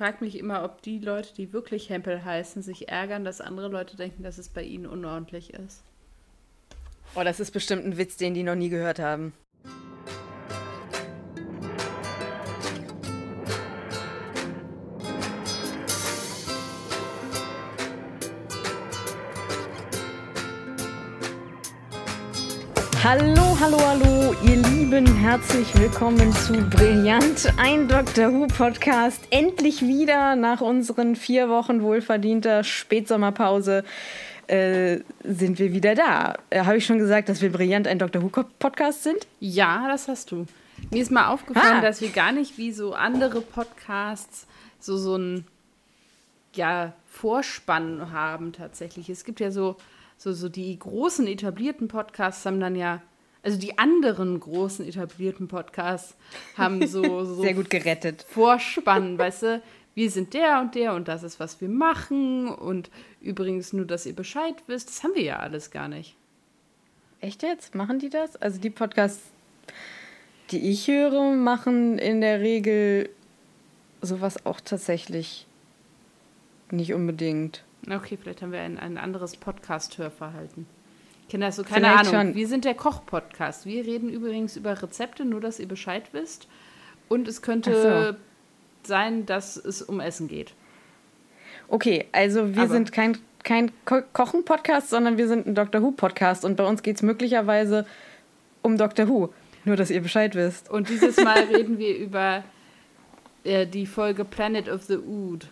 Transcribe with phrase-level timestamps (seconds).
[0.00, 3.98] frage mich immer, ob die Leute, die wirklich Hempel heißen, sich ärgern, dass andere Leute
[3.98, 5.82] denken, dass es bei ihnen unordentlich ist.
[7.14, 9.34] Oh, das ist bestimmt ein Witz, den die noch nie gehört haben.
[23.12, 28.32] Hallo, hallo, hallo, ihr Lieben, herzlich willkommen zu Brillant, ein Dr.
[28.32, 29.20] Who Podcast.
[29.30, 33.82] Endlich wieder nach unseren vier Wochen wohlverdienter Spätsommerpause
[34.46, 36.36] äh, sind wir wieder da.
[36.50, 38.22] Äh, Habe ich schon gesagt, dass wir Brillant, ein Dr.
[38.22, 39.26] Who Podcast sind?
[39.40, 40.46] Ja, das hast du.
[40.92, 41.80] Mir ist mal aufgefallen, ah.
[41.80, 44.46] dass wir gar nicht wie so andere Podcasts
[44.78, 45.48] so, so ein
[46.54, 49.10] ja, Vorspann haben tatsächlich.
[49.10, 49.78] Es gibt ja so
[50.20, 53.00] so, so die großen etablierten Podcasts haben dann ja,
[53.42, 56.16] also die anderen großen etablierten Podcasts
[56.56, 58.26] haben so, so sehr gut gerettet.
[58.28, 59.62] Vorspann, weißt du,
[59.94, 62.90] wir sind der und der und das ist, was wir machen und
[63.20, 66.16] übrigens nur, dass ihr Bescheid wisst, das haben wir ja alles gar nicht.
[67.20, 67.74] Echt jetzt?
[67.74, 68.36] Machen die das?
[68.36, 69.22] Also die Podcasts,
[70.50, 73.10] die ich höre, machen in der Regel
[74.00, 75.46] sowas auch tatsächlich
[76.70, 77.64] nicht unbedingt.
[77.90, 80.66] Okay, vielleicht haben wir ein, ein anderes Podcast-Hörverhalten.
[81.30, 82.28] Kenne das so, keine vielleicht Ahnung.
[82.28, 82.34] Schon.
[82.34, 83.64] Wir sind der Koch-Podcast.
[83.64, 86.48] Wir reden übrigens über Rezepte, nur dass ihr Bescheid wisst.
[87.08, 88.18] Und es könnte so.
[88.82, 90.54] sein, dass es um Essen geht.
[91.68, 96.44] Okay, also wir Aber sind kein, kein Ko Kochen-Podcast, sondern wir sind ein Doctor Who-Podcast.
[96.44, 97.86] Und bei uns geht es möglicherweise
[98.62, 99.32] um Doctor Who.
[99.64, 100.68] Nur, dass ihr Bescheid wisst.
[100.68, 102.42] Und dieses Mal reden wir über
[103.44, 105.46] äh, die Folge Planet of the Ood.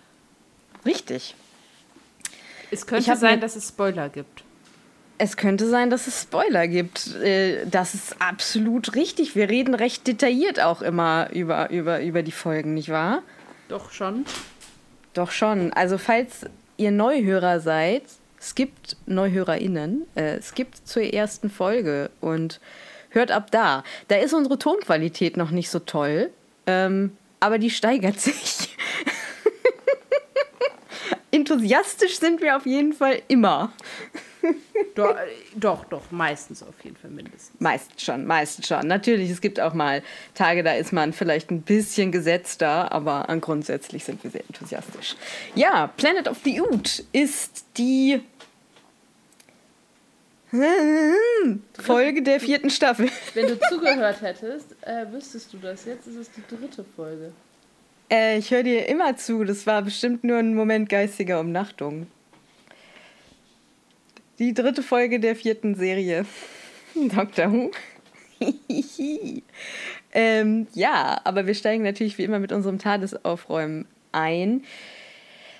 [0.84, 1.36] Richtig.
[2.72, 4.42] Es könnte sein, dass es Spoiler gibt.
[5.18, 7.14] Es könnte sein, dass es Spoiler gibt.
[7.16, 9.34] Äh, das ist absolut richtig.
[9.34, 13.22] Wir reden recht detailliert auch immer über, über, über die Folgen, nicht wahr?
[13.68, 14.24] Doch schon.
[15.14, 15.72] Doch schon.
[15.72, 16.46] Also falls
[16.76, 18.04] ihr Neuhörer seid,
[18.40, 22.60] es gibt NeuhörerInnen, äh, es gibt zur ersten Folge und
[23.10, 23.82] hört ab da.
[24.06, 26.30] Da ist unsere Tonqualität noch nicht so toll,
[26.66, 28.76] ähm, aber die steigert sich
[31.30, 33.72] enthusiastisch sind wir auf jeden Fall immer.
[34.94, 35.16] Doch,
[35.54, 37.52] doch, doch, meistens auf jeden Fall mindestens.
[37.60, 38.86] Meistens schon, meistens schon.
[38.86, 40.02] Natürlich, es gibt auch mal
[40.34, 45.16] Tage, da ist man vielleicht ein bisschen gesetzter, aber grundsätzlich sind wir sehr enthusiastisch.
[45.54, 48.20] Ja, Planet of the Ood ist die
[51.78, 53.08] Folge der vierten Staffel.
[53.34, 55.84] Wenn du zugehört hättest, äh, wüsstest du das.
[55.84, 57.32] Jetzt ist es die dritte Folge.
[58.10, 59.44] Äh, ich höre dir immer zu.
[59.44, 62.06] Das war bestimmt nur ein Moment geistiger Umnachtung.
[64.38, 66.24] Die dritte Folge der vierten Serie.
[66.94, 67.52] Dr.
[67.52, 67.70] Who.
[70.12, 74.62] ähm, ja, aber wir steigen natürlich wie immer mit unserem Tagesaufräumen ein.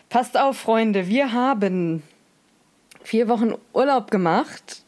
[0.09, 2.03] Passt auf, Freunde, wir haben
[3.03, 4.83] vier Wochen Urlaub gemacht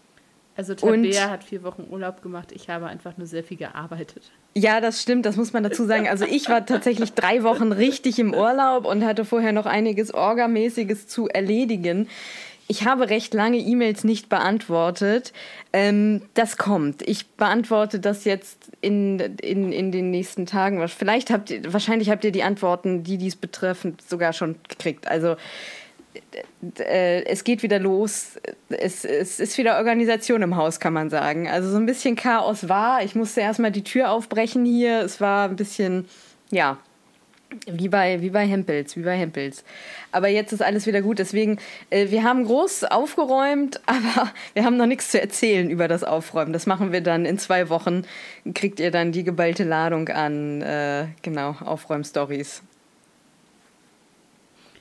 [0.61, 2.53] also Tabea hat vier Wochen Urlaub gemacht.
[2.53, 4.31] Ich habe einfach nur sehr viel gearbeitet.
[4.55, 6.07] Ja, das stimmt, das muss man dazu sagen.
[6.07, 11.09] Also ich war tatsächlich drei Wochen richtig im Urlaub und hatte vorher noch einiges Orgamäßiges
[11.09, 12.09] zu erledigen.
[12.71, 15.33] Ich habe recht lange E-Mails nicht beantwortet.
[15.73, 17.03] Ähm, das kommt.
[17.03, 20.87] Ich beantworte das jetzt in, in, in den nächsten Tagen.
[20.87, 25.09] Vielleicht habt ihr, wahrscheinlich habt ihr die Antworten, die dies betreffen, sogar schon gekriegt.
[25.09, 25.35] Also
[26.79, 28.39] äh, es geht wieder los.
[28.69, 31.49] Es, es, ist wieder Organisation im Haus, kann man sagen.
[31.49, 33.03] Also so ein bisschen Chaos war.
[33.03, 35.01] Ich musste erstmal die Tür aufbrechen hier.
[35.01, 36.07] Es war ein bisschen,
[36.53, 36.79] ja,
[37.67, 39.65] wie bei, wie bei Hempels, wie bei Hempels.
[40.13, 41.19] Aber jetzt ist alles wieder gut.
[41.19, 41.59] Deswegen,
[41.91, 46.53] äh, wir haben groß aufgeräumt, aber wir haben noch nichts zu erzählen über das Aufräumen.
[46.53, 48.05] Das machen wir dann in zwei Wochen.
[48.55, 52.63] Kriegt ihr dann die geballte Ladung an, äh, genau, Aufräumstories.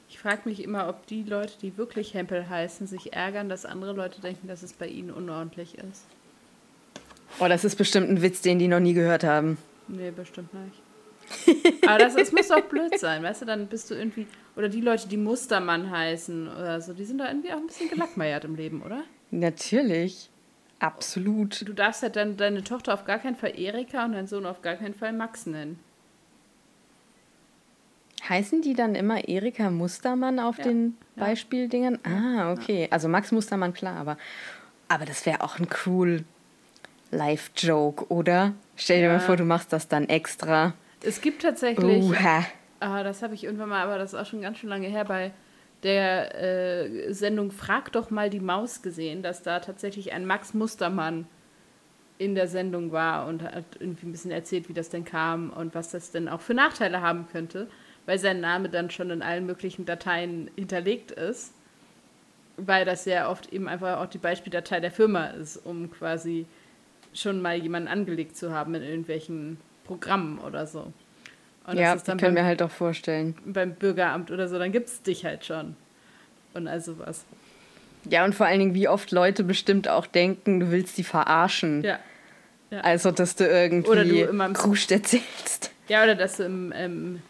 [0.09, 3.93] Ich frage mich immer, ob die Leute, die wirklich Hempel heißen, sich ärgern, dass andere
[3.93, 6.03] Leute denken, dass es bei ihnen unordentlich ist.
[7.39, 9.57] Oh, das ist bestimmt ein Witz, den die noch nie gehört haben.
[9.87, 10.81] Nee, bestimmt nicht.
[11.85, 13.45] Aber das, das muss doch blöd sein, weißt du?
[13.45, 14.27] Dann bist du irgendwie.
[14.55, 17.89] Oder die Leute, die Mustermann heißen oder so, die sind da irgendwie auch ein bisschen
[17.89, 19.03] gelackmeiert im Leben, oder?
[19.31, 20.29] Natürlich.
[20.79, 21.67] Absolut.
[21.67, 24.61] Du darfst ja dann deine Tochter auf gar keinen Fall Erika und deinen Sohn auf
[24.61, 25.79] gar keinen Fall Max nennen.
[28.27, 31.99] Heißen die dann immer Erika Mustermann auf ja, den Beispieldingen?
[32.05, 32.87] Ah, okay.
[32.91, 34.17] Also Max Mustermann, klar, aber,
[34.87, 36.23] aber das wäre auch ein cool
[37.11, 38.53] Live-Joke, oder?
[38.75, 39.13] Stell dir ja.
[39.13, 40.73] mal vor, du machst das dann extra.
[41.01, 42.03] Es gibt tatsächlich.
[42.03, 42.13] Uh,
[42.79, 45.05] ah, das habe ich irgendwann mal, aber das ist auch schon ganz schön lange her,
[45.05, 45.31] bei
[45.83, 51.25] der äh, Sendung Frag doch mal die Maus gesehen, dass da tatsächlich ein Max Mustermann
[52.17, 55.73] in der Sendung war und hat irgendwie ein bisschen erzählt, wie das denn kam und
[55.73, 57.69] was das denn auch für Nachteile haben könnte
[58.09, 61.53] weil sein Name dann schon in allen möglichen Dateien hinterlegt ist,
[62.57, 66.47] weil das sehr oft eben einfach auch die Beispieldatei der Firma ist, um quasi
[67.13, 69.57] schon mal jemanden angelegt zu haben in irgendwelchen
[69.89, 70.93] Programmen oder so.
[71.65, 73.35] Und ja, das können wir halt auch vorstellen.
[73.43, 75.75] Beim Bürgeramt oder so, dann gibt es dich halt schon.
[76.53, 77.25] Und also was.
[78.07, 81.83] Ja, und vor allen Dingen, wie oft Leute bestimmt auch denken, du willst sie verarschen.
[81.83, 81.97] Ja.
[82.69, 82.81] ja.
[82.81, 85.71] Also, dass du irgendwie oder du immer Kruscht erzählst.
[85.87, 87.21] Ja, oder dass du im, im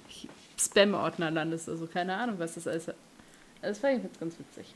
[0.60, 1.70] Spam-Ordner landest.
[1.70, 2.92] Also, keine Ahnung, was das alles.
[3.62, 4.74] Das war jetzt ganz witzig.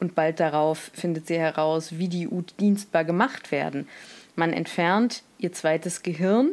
[0.01, 3.87] und bald darauf findet sie heraus, wie die Ud dienstbar gemacht werden.
[4.35, 6.51] Man entfernt ihr zweites Gehirn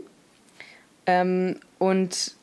[1.05, 2.35] ähm, und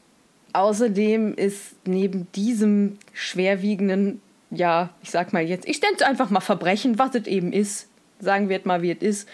[0.57, 4.21] außerdem ist neben diesem schwerwiegenden,
[4.51, 7.89] ja, ich sag mal jetzt, ich nenne es einfach mal Verbrechen, was es eben ist,
[8.19, 9.29] sagen wir es mal, wie es ist,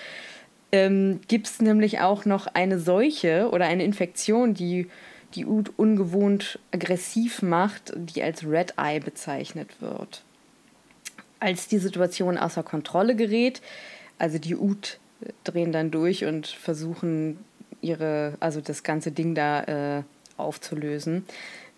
[0.73, 4.89] ähm, gibt es nämlich auch noch eine Seuche oder eine Infektion, die
[5.35, 10.23] die Ud ungewohnt aggressiv macht, die als Red Eye bezeichnet wird.
[11.41, 13.63] Als die Situation außer Kontrolle gerät,
[14.19, 14.99] also die Ud
[15.45, 17.39] drehen dann durch und versuchen
[17.81, 20.03] ihre, also das ganze Ding da äh,
[20.37, 21.25] aufzulösen,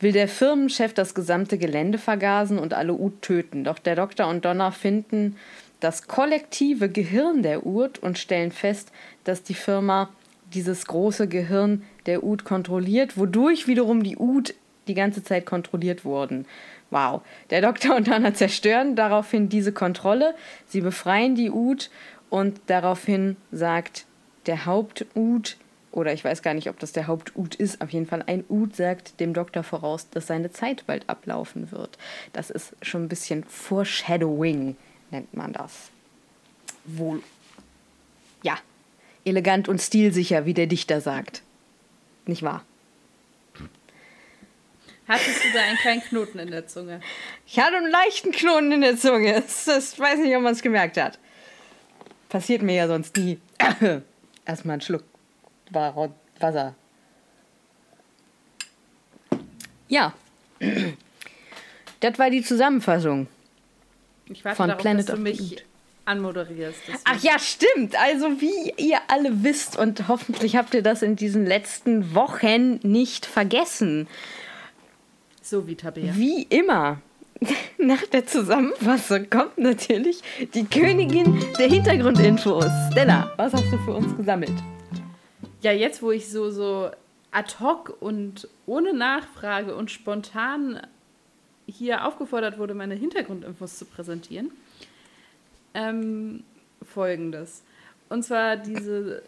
[0.01, 3.65] will der Firmenchef das gesamte Gelände vergasen und alle Ud töten.
[3.65, 5.37] Doch der Doktor und Donner finden
[5.81, 8.91] das kollektive Gehirn der Ud und stellen fest,
[9.25, 10.11] dass die Firma
[10.53, 14.55] dieses große Gehirn der Ud kontrolliert, wodurch wiederum die Ud
[14.87, 16.47] die ganze Zeit kontrolliert wurden.
[16.91, 17.23] Wow.
[17.51, 20.35] Der Doktor und Anna zerstören daraufhin diese Kontrolle.
[20.67, 21.91] Sie befreien die Ud
[22.31, 24.07] und daraufhin sagt
[24.47, 25.57] der Haupt-Ud,
[25.95, 28.75] oder ich weiß gar nicht, ob das der Haupt-Ud ist, auf jeden Fall ein Ud
[28.75, 31.99] sagt dem Doktor voraus, dass seine Zeit bald ablaufen wird.
[32.33, 34.77] Das ist schon ein bisschen Foreshadowing
[35.11, 35.91] nennt man das.
[36.85, 37.23] Wohl.
[38.43, 38.59] Ja,
[39.25, 41.43] elegant und stilsicher, wie der Dichter sagt.
[42.27, 42.65] Nicht wahr?
[45.07, 47.01] Hattest du da einen kleinen Knoten in der Zunge?
[47.47, 49.35] Ich hatte einen leichten Knoten in der Zunge.
[49.35, 51.19] Das, das weiß nicht, ob man es gemerkt hat.
[52.31, 53.39] Passiert mir ja sonst nie.
[54.47, 55.05] Erstmal einen Schluck
[55.71, 56.75] Wasser.
[59.89, 60.13] Ja.
[62.01, 63.29] Das war die Zusammenfassung.
[64.27, 65.65] Ich warte von darauf, Planet dass du mich
[66.05, 66.81] anmoderierst.
[67.05, 67.97] Ach ja, stimmt.
[67.97, 73.27] Also wie ihr alle wisst und hoffentlich habt ihr das in diesen letzten Wochen nicht
[73.27, 74.09] vergessen.
[75.43, 76.15] So wie Tabea.
[76.17, 77.01] Wie immer.
[77.79, 80.23] Nach der Zusammenfassung kommt natürlich
[80.55, 82.71] die Königin der Hintergrundinfos.
[82.93, 84.55] Stella, was hast du für uns gesammelt?
[85.65, 86.91] Ja, jetzt wo ich so, so
[87.31, 90.87] ad hoc und ohne Nachfrage und spontan
[91.67, 94.51] hier aufgefordert wurde, meine Hintergrundinfos zu präsentieren.
[95.73, 96.45] Ähm,
[96.83, 97.63] Folgendes.
[98.11, 99.23] Und zwar diese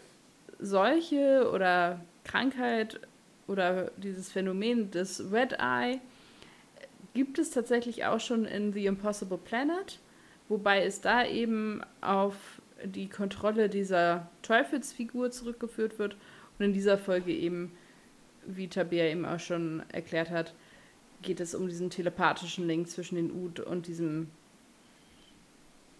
[0.59, 2.99] Seuche oder Krankheit
[3.47, 5.99] oder dieses Phänomen des Red Eye
[7.15, 9.97] gibt es tatsächlich auch schon in The Impossible Planet,
[10.49, 16.15] wobei es da eben auf die Kontrolle dieser Teufelsfigur zurückgeführt wird
[16.57, 17.71] und in dieser Folge eben,
[18.45, 20.53] wie Tabea eben auch schon erklärt hat,
[21.21, 24.29] geht es um diesen telepathischen Link zwischen den Ud und diesem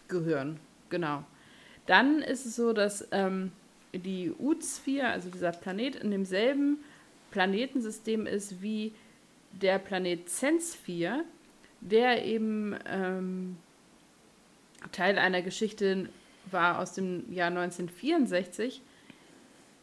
[0.08, 0.60] gehören.
[0.90, 1.24] Genau.
[1.86, 3.52] Dann ist es so, dass ähm,
[3.94, 6.78] die Ut-Sphäre, also dieser Planet, in demselben
[7.32, 8.94] Planetensystem ist wie
[9.52, 11.24] der Planet Zensphere,
[11.82, 13.58] der eben ähm,
[14.92, 16.10] Teil einer Geschichte
[16.52, 18.82] war aus dem Jahr 1964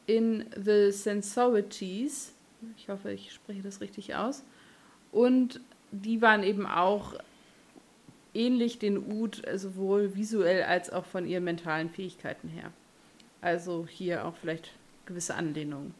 [0.07, 2.33] in The Sensorities.
[2.77, 4.43] Ich hoffe, ich spreche das richtig aus.
[5.13, 7.15] Und die waren eben auch
[8.35, 12.73] ähnlich den Ud, sowohl visuell als auch von ihren mentalen Fähigkeiten her.
[13.41, 14.73] Also hier auch vielleicht
[15.07, 15.95] gewisse Anlehnungen.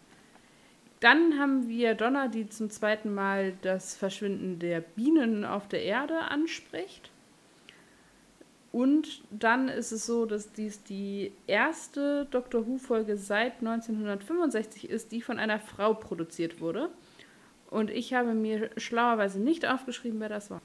[1.01, 6.19] Dann haben wir Donna, die zum zweiten Mal das Verschwinden der Bienen auf der Erde
[6.19, 7.11] anspricht.
[8.75, 15.23] Und dann ist es so, dass dies die erste Doctor Who-Folge seit 1965 ist, die
[15.23, 16.89] von einer Frau produziert wurde.
[17.71, 20.61] Und ich habe mir schlauerweise nicht aufgeschrieben, wer das war.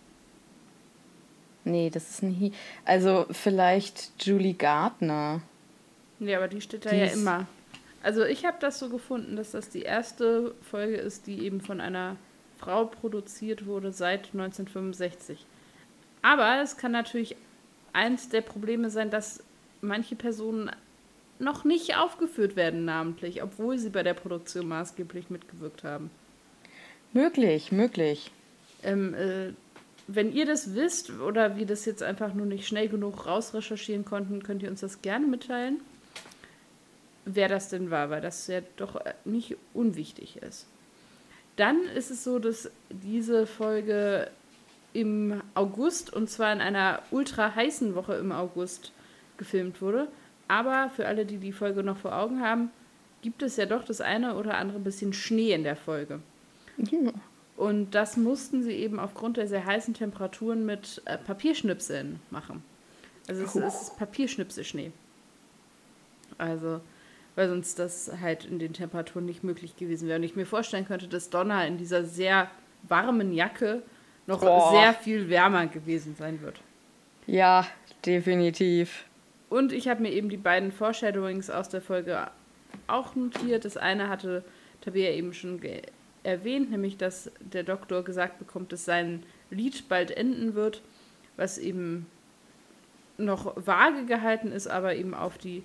[1.66, 2.52] Nee, das ist nie.
[2.84, 5.44] Also vielleicht Julie Gardner.
[6.18, 7.46] Nee, aber die steht da die ja immer.
[8.02, 11.80] Also ich habe das so gefunden, dass das die erste Folge ist, die eben von
[11.80, 12.16] einer
[12.58, 15.46] Frau produziert wurde seit 1965.
[16.24, 17.36] Aber es kann natürlich
[17.94, 19.44] eins der Probleme sein, dass
[19.82, 20.72] manche Personen
[21.40, 26.10] noch nicht aufgeführt werden namentlich, obwohl sie bei der Produktion maßgeblich mitgewirkt haben.
[27.14, 28.32] Möglich, möglich.
[28.84, 29.54] Ähm, äh,
[30.08, 34.44] wenn ihr das wisst oder wir das jetzt einfach nur nicht schnell genug rausrecherchieren konnten,
[34.44, 35.80] könnt ihr uns das gerne mitteilen
[37.36, 40.66] wer das denn war, weil das ja doch äh, nicht unwichtig ist.
[41.56, 44.30] Dann ist es so, dass diese Folge
[44.94, 48.92] im August und zwar in einer ultra heißen Woche im August
[49.38, 50.08] gefilmt wurde.
[50.48, 52.72] Aber für alle, die die Folge noch vor Augen haben,
[53.22, 56.20] gibt es ja doch das eine oder andere bisschen Schnee in der Folge.
[56.78, 57.12] Ja.
[57.56, 62.64] Und das mussten sie eben aufgrund der sehr heißen Temperaturen mit äh, Papierschnipseln machen.
[63.28, 63.60] Also es, oh.
[63.60, 64.92] es ist Papierschnipselschnee.
[66.38, 66.80] Also
[67.40, 70.20] weil sonst das halt in den Temperaturen nicht möglich gewesen wäre.
[70.20, 72.52] Und ich mir vorstellen könnte, dass Donna in dieser sehr
[72.84, 73.82] warmen Jacke
[74.30, 74.72] noch Boah.
[74.72, 76.62] sehr viel wärmer gewesen sein wird.
[77.26, 77.66] Ja,
[78.06, 79.06] definitiv.
[79.50, 82.30] Und ich habe mir eben die beiden Foreshadowings aus der Folge
[82.88, 83.66] auch notiert.
[83.66, 84.44] Das eine hatte
[84.82, 85.60] Tabea eben schon
[86.24, 90.84] erwähnt, nämlich dass der Doktor gesagt bekommt, dass sein Lied bald enden wird,
[91.36, 92.06] was eben
[93.18, 95.64] noch vage gehalten ist, aber eben auf die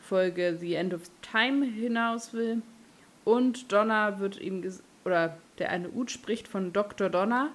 [0.00, 2.62] Folge The End of Time hinaus will.
[3.24, 4.68] Und Donna wird ihm,
[5.04, 7.08] oder der eine Ut spricht von Dr.
[7.08, 7.50] Donna,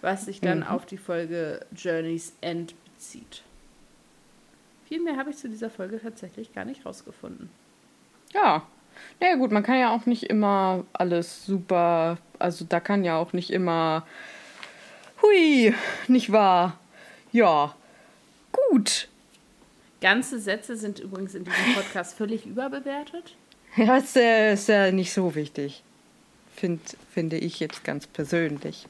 [0.00, 0.66] was sich dann mhm.
[0.66, 3.42] auf die Folge Journey's End bezieht.
[4.88, 7.50] Viel mehr habe ich zu dieser Folge tatsächlich gar nicht rausgefunden.
[8.32, 8.66] Ja.
[9.20, 13.32] Naja gut, man kann ja auch nicht immer alles super, also da kann ja auch
[13.32, 14.04] nicht immer,
[15.22, 15.72] hui,
[16.08, 16.78] nicht wahr?
[17.30, 17.76] Ja,
[18.50, 19.08] gut.
[20.00, 23.34] Ganze Sätze sind übrigens in diesem Podcast völlig überbewertet.
[23.76, 25.84] Ja, ist, äh, ist ja nicht so wichtig.
[26.56, 26.80] Find,
[27.12, 28.88] finde ich jetzt ganz persönlich.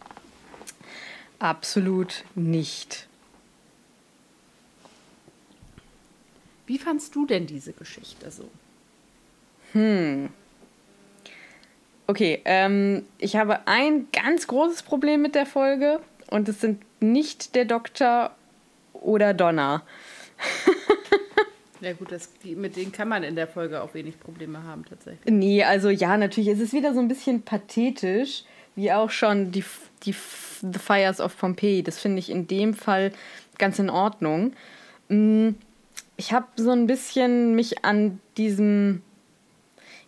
[1.38, 3.06] Absolut nicht.
[6.66, 8.48] Wie fandst du denn diese Geschichte so?
[9.72, 10.30] Hm.
[12.06, 17.54] Okay, ähm, ich habe ein ganz großes Problem mit der Folge und es sind nicht
[17.54, 18.34] der Doktor
[18.92, 19.82] oder Donna.
[21.80, 24.84] Ja gut, das, die, mit denen kann man in der Folge auch wenig Probleme haben
[24.84, 25.32] tatsächlich.
[25.32, 26.48] Nee, also ja, natürlich.
[26.48, 28.44] Es ist wieder so ein bisschen pathetisch,
[28.78, 29.64] wie auch schon die,
[30.04, 30.14] die
[30.62, 31.82] The Fires of Pompeii.
[31.82, 33.12] Das finde ich in dem Fall
[33.58, 34.52] ganz in Ordnung.
[35.08, 35.50] Mm,
[36.16, 39.02] ich habe so ein bisschen mich an diesem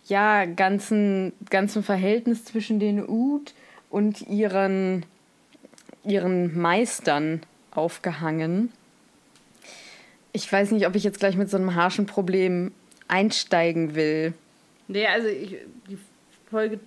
[0.07, 3.53] ja, ganzen, ganzen Verhältnis zwischen den Ud
[3.89, 5.05] und ihren,
[6.03, 8.73] ihren Meistern aufgehangen
[10.33, 12.71] ich weiß nicht, ob ich jetzt gleich mit so einem harschen Problem
[13.07, 14.33] einsteigen will.
[14.87, 15.57] Nee, also ich,
[15.89, 15.97] die
[16.49, 16.79] Folge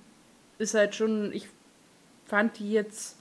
[0.59, 1.49] ist halt schon, ich
[2.27, 3.17] fand die jetzt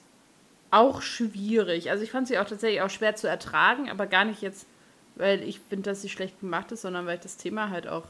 [0.70, 1.90] auch schwierig.
[1.90, 4.66] Also ich fand sie auch tatsächlich auch schwer zu ertragen, aber gar nicht jetzt,
[5.14, 8.06] weil ich finde, dass sie schlecht gemacht ist, sondern weil ich das Thema halt auch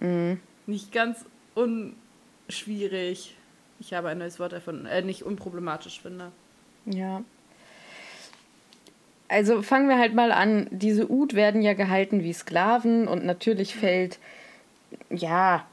[0.00, 0.40] mhm.
[0.66, 3.36] nicht ganz unschwierig,
[3.80, 6.30] ich habe ein neues Wort erfunden, äh, nicht unproblematisch finde.
[6.86, 7.22] Ja,
[9.32, 10.68] also fangen wir halt mal an.
[10.70, 14.18] Diese Ud werden ja gehalten wie Sklaven und natürlich fällt,
[15.08, 15.66] ja,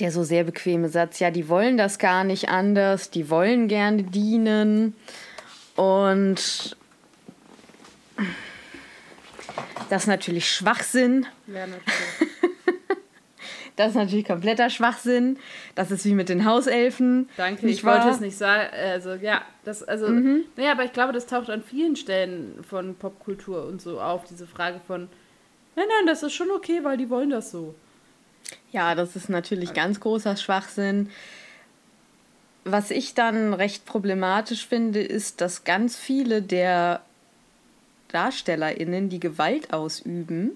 [0.00, 4.04] der so sehr bequeme Satz, ja, die wollen das gar nicht anders, die wollen gerne
[4.04, 4.94] dienen
[5.76, 6.76] und
[9.90, 11.26] das ist natürlich Schwachsinn.
[11.46, 11.86] Ja, natürlich.
[13.78, 15.38] Das ist natürlich kompletter Schwachsinn.
[15.76, 17.28] Das ist wie mit den Hauselfen.
[17.36, 17.98] Danke, ich wahr?
[17.98, 18.70] wollte es nicht sagen.
[18.74, 20.46] Also, ja, das, also, mhm.
[20.56, 24.48] naja, aber ich glaube, das taucht an vielen Stellen von Popkultur und so auf, diese
[24.48, 25.08] Frage von,
[25.76, 27.76] nein, nein, das ist schon okay, weil die wollen das so.
[28.72, 31.10] Ja, das ist natürlich ganz großer Schwachsinn.
[32.64, 37.02] Was ich dann recht problematisch finde, ist, dass ganz viele der
[38.08, 40.52] DarstellerInnen, die Gewalt ausüben,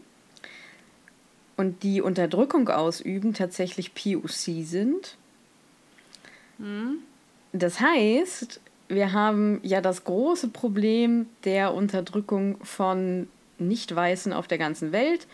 [1.56, 5.16] und die Unterdrückung ausüben, tatsächlich POC sind.
[6.58, 6.98] Mhm.
[7.52, 14.92] Das heißt, wir haben ja das große Problem der Unterdrückung von Nicht-Weißen auf der ganzen
[14.92, 15.26] Welt.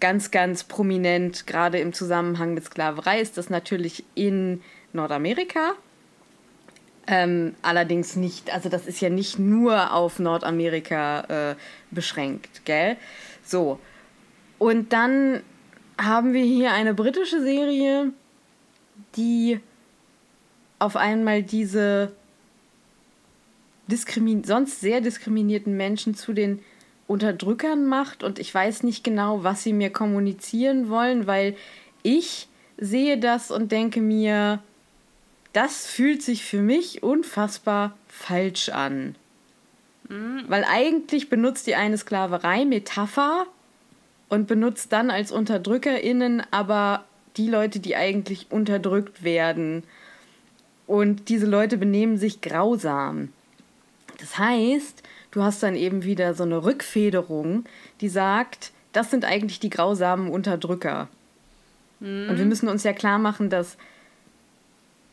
[0.00, 5.74] Ganz, ganz prominent, gerade im Zusammenhang mit Sklaverei, ist das natürlich in Nordamerika.
[7.06, 11.54] Ähm, allerdings nicht, also das ist ja nicht nur auf Nordamerika äh,
[11.90, 12.96] beschränkt, gell?
[13.44, 13.78] So.
[14.58, 15.42] Und dann
[15.98, 18.12] haben wir hier eine britische Serie,
[19.16, 19.60] die
[20.78, 22.12] auf einmal diese
[23.86, 26.60] diskrimin sonst sehr diskriminierten Menschen zu den
[27.10, 31.56] Unterdrückern macht und ich weiß nicht genau, was sie mir kommunizieren wollen, weil
[32.04, 32.48] ich
[32.78, 34.60] sehe das und denke mir,
[35.52, 39.16] das fühlt sich für mich unfassbar falsch an.
[40.08, 40.44] Mhm.
[40.46, 43.46] Weil eigentlich benutzt die eine Sklaverei-Metapher
[44.28, 47.04] und benutzt dann als UnterdrückerInnen aber
[47.36, 49.82] die Leute, die eigentlich unterdrückt werden.
[50.86, 53.32] Und diese Leute benehmen sich grausam.
[54.18, 57.64] Das heißt, du hast dann eben wieder so eine Rückfederung,
[58.00, 61.08] die sagt, das sind eigentlich die grausamen Unterdrücker.
[62.00, 62.30] Mhm.
[62.30, 63.76] Und wir müssen uns ja klar machen, dass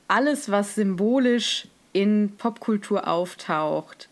[0.08, 4.10] alles, was symbolisch in Popkultur auftaucht,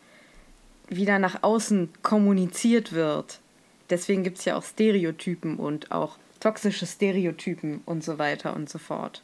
[0.87, 3.39] wieder nach außen kommuniziert wird.
[3.89, 8.77] Deswegen gibt es ja auch Stereotypen und auch toxische Stereotypen und so weiter und so
[8.77, 9.23] fort.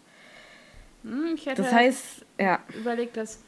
[1.04, 2.60] Hm, ich hätte das heißt, ja.
[2.80, 3.40] überlegt, dass,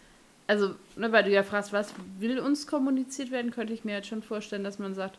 [0.47, 4.07] also, ne, weil du ja fragst, was will uns kommuniziert werden, könnte ich mir jetzt
[4.07, 5.17] schon vorstellen, dass man sagt,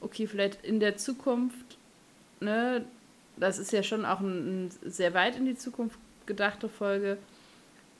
[0.00, 1.78] okay, vielleicht in der Zukunft,
[2.40, 2.84] ne,
[3.36, 7.18] das ist ja schon auch eine ein sehr weit in die Zukunft gedachte Folge,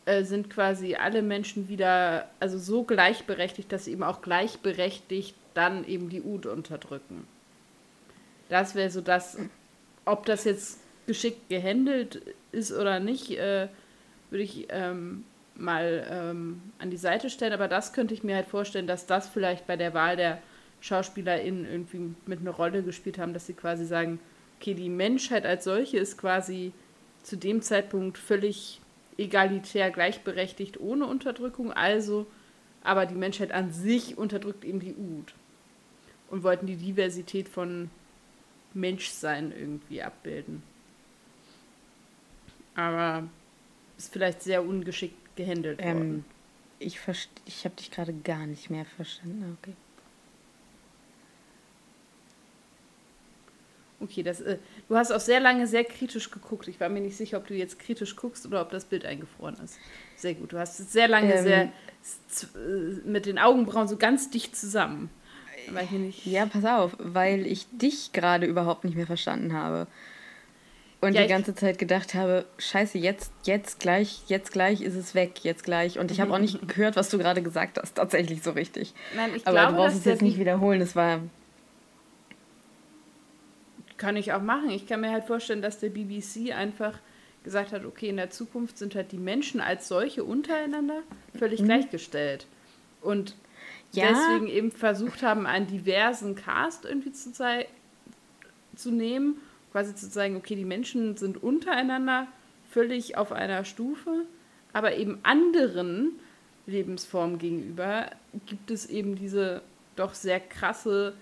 [0.07, 5.85] äh, sind quasi alle Menschen wieder, also so gleichberechtigt, dass sie eben auch gleichberechtigt dann
[5.87, 7.27] eben die Ud unterdrücken.
[8.49, 9.39] Das wäre so das,
[10.05, 13.69] ob das jetzt geschickt gehandelt ist oder nicht, äh,
[14.31, 15.25] würde ich ähm,
[15.57, 17.53] mal ähm, an die Seite stellen.
[17.53, 20.41] Aber das könnte ich mir halt vorstellen, dass das vielleicht bei der Wahl der
[20.81, 24.21] SchauspielerInnen irgendwie mit einer Rolle gespielt haben, dass sie quasi sagen,
[24.61, 26.73] okay, die Menschheit als solche ist quasi
[27.23, 28.81] zu dem Zeitpunkt völlig
[29.17, 32.27] egalitär gleichberechtigt ohne Unterdrückung, also
[32.83, 35.33] aber die Menschheit an sich unterdrückt eben die Ud
[36.29, 37.91] und wollten die Diversität von
[38.75, 40.63] Menschsein irgendwie abbilden.
[42.75, 43.27] Aber
[43.97, 46.25] ist vielleicht sehr ungeschickt gehandelt ähm, worden.
[46.79, 46.99] Ich,
[47.47, 49.45] ich habe dich gerade gar nicht mehr verstanden.
[49.45, 49.75] Ah, okay.
[54.01, 56.69] Okay, das, äh, du hast auch sehr lange sehr kritisch geguckt.
[56.69, 59.57] Ich war mir nicht sicher, ob du jetzt kritisch guckst oder ob das Bild eingefroren
[59.65, 59.79] ist.
[60.17, 60.53] Sehr gut.
[60.53, 65.11] Du hast sehr lange ähm, sehr äh, mit den Augenbrauen so ganz dicht zusammen.
[66.25, 69.87] Ja, pass auf, weil ich dich gerade überhaupt nicht mehr verstanden habe.
[71.05, 75.15] Und ja, die ganze Zeit gedacht habe, scheiße, jetzt, jetzt gleich, jetzt gleich ist es
[75.15, 75.99] weg, jetzt gleich.
[75.99, 78.95] Und ich habe auch nicht gehört, was du gerade gesagt hast, tatsächlich so richtig.
[79.15, 81.21] Nein, ich Aber glaube, du brauchst es jetzt nicht wiederholen, es war...
[83.99, 84.71] Kann ich auch machen.
[84.71, 86.99] Ich kann mir halt vorstellen, dass der BBC einfach
[87.43, 91.03] gesagt hat, okay, in der Zukunft sind halt die Menschen als solche untereinander
[91.39, 91.67] völlig mhm.
[91.67, 92.47] gleichgestellt.
[93.03, 93.37] Und
[93.93, 94.07] ja.
[94.09, 97.31] deswegen eben versucht haben, einen diversen Cast irgendwie zu,
[98.75, 99.37] zu nehmen,
[99.75, 102.29] quasi zu zeigen, okay, die Menschen sind untereinander
[102.71, 104.25] völlig auf einer Stufe,
[104.73, 106.13] aber eben anderen
[106.67, 108.09] Lebensformen gegenüber
[108.47, 109.63] gibt es eben diese
[109.97, 111.15] doch sehr krasse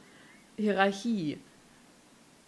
[0.59, 1.39] Hierarchie.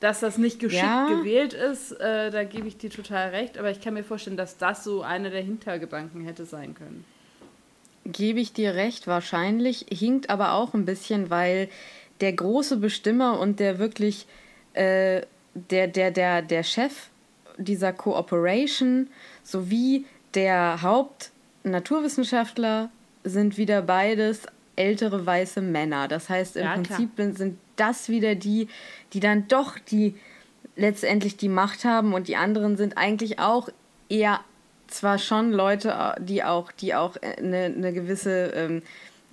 [0.01, 1.09] Dass das nicht geschickt ja.
[1.09, 4.59] gewählt ist, äh, da gebe ich dir total recht, aber ich kann mir vorstellen, dass
[4.59, 7.07] das so einer der Hintergedanken hätte sein können.
[8.05, 9.87] Gebe ich dir recht, wahrscheinlich.
[9.91, 11.71] Hinkt aber auch ein bisschen, weil
[12.21, 14.27] der große Bestimmer und der wirklich,
[14.75, 15.23] äh,
[15.55, 17.09] der, der, der, der Chef
[17.57, 19.09] dieser Cooperation
[19.43, 22.91] sowie der Hauptnaturwissenschaftler
[23.23, 24.43] sind wieder beides
[24.77, 26.09] ältere weiße Männer.
[26.09, 27.33] Das heißt, im ja, Prinzip klar.
[27.33, 28.69] sind das wieder die,
[29.13, 30.17] die dann doch die
[30.77, 33.69] letztendlich die Macht haben und die anderen sind eigentlich auch
[34.09, 34.41] eher
[34.89, 38.83] zwar schon Leute, die auch, die auch eine, eine gewisse ähm, äh,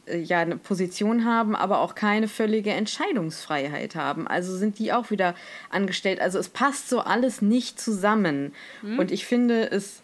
[0.07, 4.27] ja eine Position haben, aber auch keine völlige Entscheidungsfreiheit haben.
[4.27, 5.35] Also sind die auch wieder
[5.69, 6.19] angestellt.
[6.19, 8.53] Also es passt so alles nicht zusammen.
[8.81, 8.99] Mhm.
[8.99, 10.01] Und ich finde es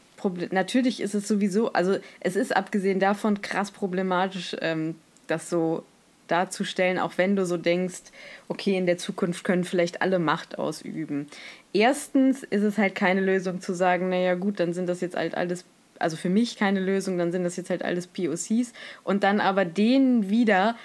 [0.52, 4.96] natürlich ist es sowieso, also es ist abgesehen davon krass problematisch, ähm,
[5.28, 5.84] das so
[6.28, 8.02] darzustellen, auch wenn du so denkst,
[8.48, 11.28] okay, in der Zukunft können vielleicht alle Macht ausüben.
[11.74, 15.36] Erstens ist es halt keine Lösung zu sagen, naja gut, dann sind das jetzt halt
[15.36, 15.66] alles,
[16.00, 19.66] also für mich keine Lösung, dann sind das jetzt halt alles POCs und dann aber
[19.66, 20.76] denen wieder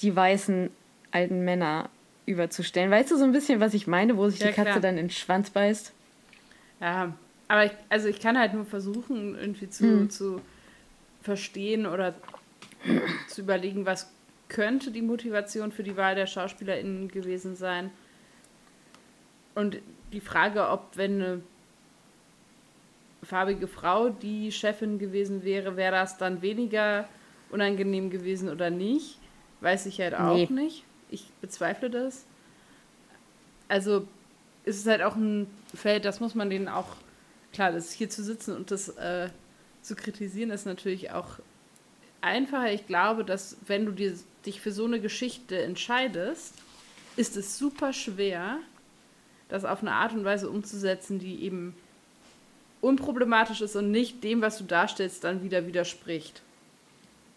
[0.00, 0.70] die weißen
[1.10, 1.90] alten Männer
[2.26, 2.90] überzustellen.
[2.90, 4.80] Weißt du so ein bisschen, was ich meine, wo sich ja, die Katze klar.
[4.80, 5.92] dann in den Schwanz beißt?
[6.80, 7.14] Ja,
[7.48, 10.10] aber ich, also ich kann halt nur versuchen, irgendwie zu, hm.
[10.10, 10.40] zu
[11.22, 12.14] verstehen oder
[13.28, 14.10] zu überlegen, was
[14.48, 17.90] könnte die Motivation für die Wahl der SchauspielerInnen gewesen sein.
[19.54, 19.78] Und
[20.12, 21.40] die Frage, ob wenn eine
[23.22, 27.08] farbige Frau die Chefin gewesen wäre, wäre das dann weniger
[27.50, 29.18] unangenehm gewesen oder nicht,
[29.60, 30.48] weiß ich halt auch nee.
[30.50, 30.84] nicht.
[31.10, 32.24] Ich bezweifle das.
[33.68, 34.06] Also
[34.64, 36.96] ist es halt auch ein Feld, das muss man denen auch
[37.52, 39.28] klar, das hier zu sitzen und das äh,
[39.82, 41.38] zu kritisieren, ist natürlich auch
[42.20, 42.72] einfacher.
[42.72, 46.54] Ich glaube, dass wenn du dir, dich für so eine Geschichte entscheidest,
[47.16, 48.58] ist es super schwer,
[49.48, 51.74] das auf eine Art und Weise umzusetzen, die eben
[52.80, 56.42] unproblematisch ist und nicht dem, was du darstellst, dann wieder widerspricht.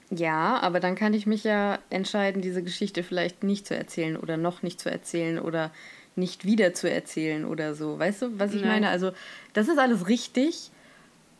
[0.10, 4.36] Ja, aber dann kann ich mich ja entscheiden, diese Geschichte vielleicht nicht zu erzählen oder
[4.38, 5.72] noch nicht zu erzählen oder
[6.16, 7.98] nicht wieder zu erzählen oder so.
[7.98, 8.72] Weißt du, was ich Nein.
[8.72, 8.90] meine?
[8.90, 9.14] Also,
[9.54, 10.70] das ist alles richtig,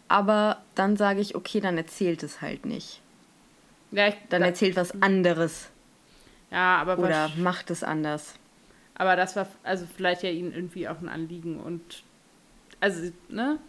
[0.08, 3.02] aber dann sage ich, okay, dann erzählt es halt nicht.
[3.92, 5.70] Ja, ich, dann erzählt was anderes.
[6.50, 8.36] Ja, aber Oder was, macht es anders.
[8.96, 12.04] Aber das war also vielleicht ja ihnen irgendwie auch ein Anliegen und
[12.80, 13.60] also, ne?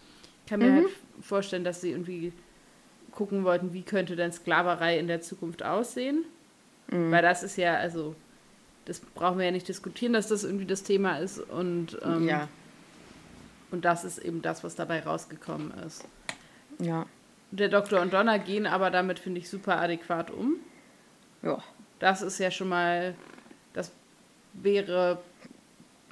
[0.44, 0.76] Ich kann mir mhm.
[0.76, 0.88] halt
[1.20, 2.33] vorstellen, dass sie irgendwie
[3.12, 6.24] gucken wollten, wie könnte denn Sklaverei in der Zukunft aussehen.
[6.90, 7.11] Mhm.
[7.11, 8.14] Weil das ist ja, also
[8.85, 11.38] das brauchen wir ja nicht diskutieren, dass das irgendwie das Thema ist.
[11.38, 12.48] Und, ähm, ja.
[13.70, 16.05] und das ist eben das, was dabei rausgekommen ist.
[16.78, 17.07] Ja.
[17.50, 20.57] Der Doktor und Donna gehen aber damit, finde ich, super adäquat um.
[21.42, 21.59] Ja.
[21.98, 23.14] Das ist ja schon mal,
[23.74, 23.92] das
[24.55, 25.22] wäre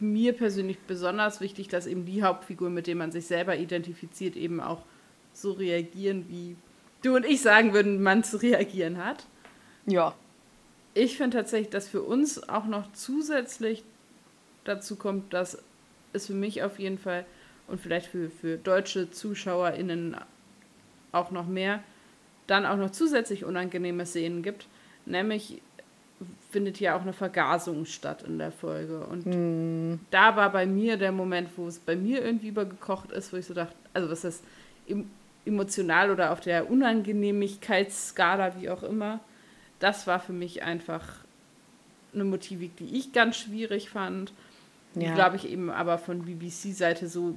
[0.01, 4.61] mir persönlich besonders wichtig, dass eben die Hauptfigur, mit der man sich selber identifiziert, eben
[4.61, 4.83] auch
[5.33, 6.57] so reagieren, wie
[7.03, 9.27] du und ich sagen würden, man zu reagieren hat.
[9.87, 10.15] Ja
[10.95, 13.85] ich finde tatsächlich, dass für uns auch noch zusätzlich
[14.65, 15.63] dazu kommt, dass
[16.13, 17.25] es für mich auf jeden Fall
[17.69, 20.17] und vielleicht für, für deutsche ZuschauerInnen
[21.13, 21.83] auch noch mehr,
[22.47, 24.67] dann auch noch zusätzlich unangenehme Szenen gibt.
[25.07, 25.63] Nämlich
[26.51, 29.07] findet ja auch eine Vergasung statt in der Folge.
[29.07, 30.01] Und mm.
[30.11, 33.47] da war bei mir der Moment, wo es bei mir irgendwie übergekocht ist, wo ich
[33.47, 34.45] so dachte, also was ist
[35.45, 39.21] emotional oder auf der Unangenehmigkeitsskala, wie auch immer,
[39.79, 41.07] das war für mich einfach
[42.13, 44.33] eine Motivik, die ich ganz schwierig fand.
[44.95, 45.09] Ja.
[45.09, 47.37] Die, glaube ich, eben aber von BBC-Seite so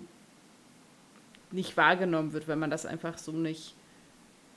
[1.52, 3.76] nicht wahrgenommen wird, wenn man das einfach so nicht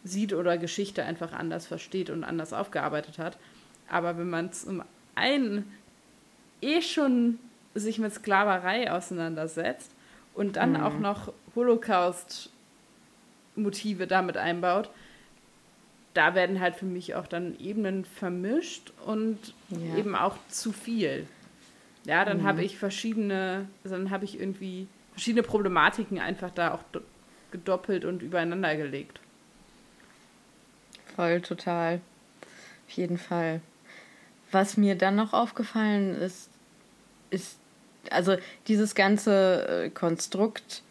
[0.02, 3.36] sieht oder Geschichte einfach anders versteht und anders aufgearbeitet hat.
[3.88, 4.82] Aber wenn man zum
[5.14, 5.72] einen
[6.60, 7.38] eh schon
[7.74, 9.90] sich mit Sklaverei auseinandersetzt
[10.34, 10.82] und dann mhm.
[10.82, 14.90] auch noch Holocaust-Motive damit einbaut,
[16.14, 19.96] da werden halt für mich auch dann Ebenen vermischt und ja.
[19.96, 21.26] eben auch zu viel.
[22.04, 22.44] Ja, dann mhm.
[22.44, 26.84] habe ich verschiedene, also dann habe ich irgendwie verschiedene Problematiken einfach da auch
[27.50, 29.20] gedoppelt und übereinander gelegt.
[31.14, 32.00] Voll, total.
[32.86, 33.60] Auf jeden Fall.
[34.50, 36.48] Was mir dann noch aufgefallen ist,
[37.30, 37.58] ist,
[38.10, 38.36] also
[38.68, 40.82] dieses ganze äh, Konstrukt,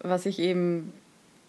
[0.00, 0.92] was ich eben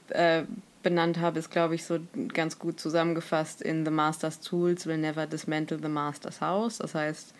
[0.10, 0.44] äh,
[0.84, 2.00] benannt habe, ist, glaube ich, so
[2.34, 6.78] ganz gut zusammengefasst in The Master's Tools will never dismantle the Master's House.
[6.78, 7.34] Das heißt,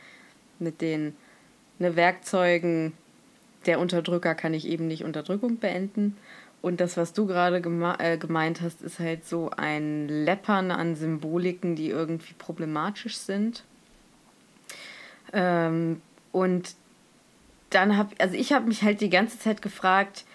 [0.60, 1.16] mit den
[1.80, 2.94] ne, Werkzeugen
[3.66, 6.18] der Unterdrücker kann ich eben nicht Unterdrückung beenden.
[6.62, 10.96] Und das, was du gerade geme äh, gemeint hast, ist halt so ein Läppern an
[10.96, 13.64] Symboliken, die irgendwie problematisch sind.
[15.34, 16.76] Ähm, und
[17.70, 20.26] dann habe, also ich habe mich halt die ganze Zeit gefragt,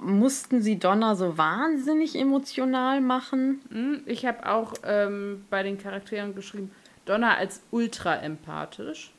[0.00, 3.60] mussten sie Donna so wahnsinnig emotional machen?
[3.70, 6.70] Hm, ich habe auch ähm, bei den Charakteren geschrieben,
[7.04, 9.12] Donna als ultra empathisch.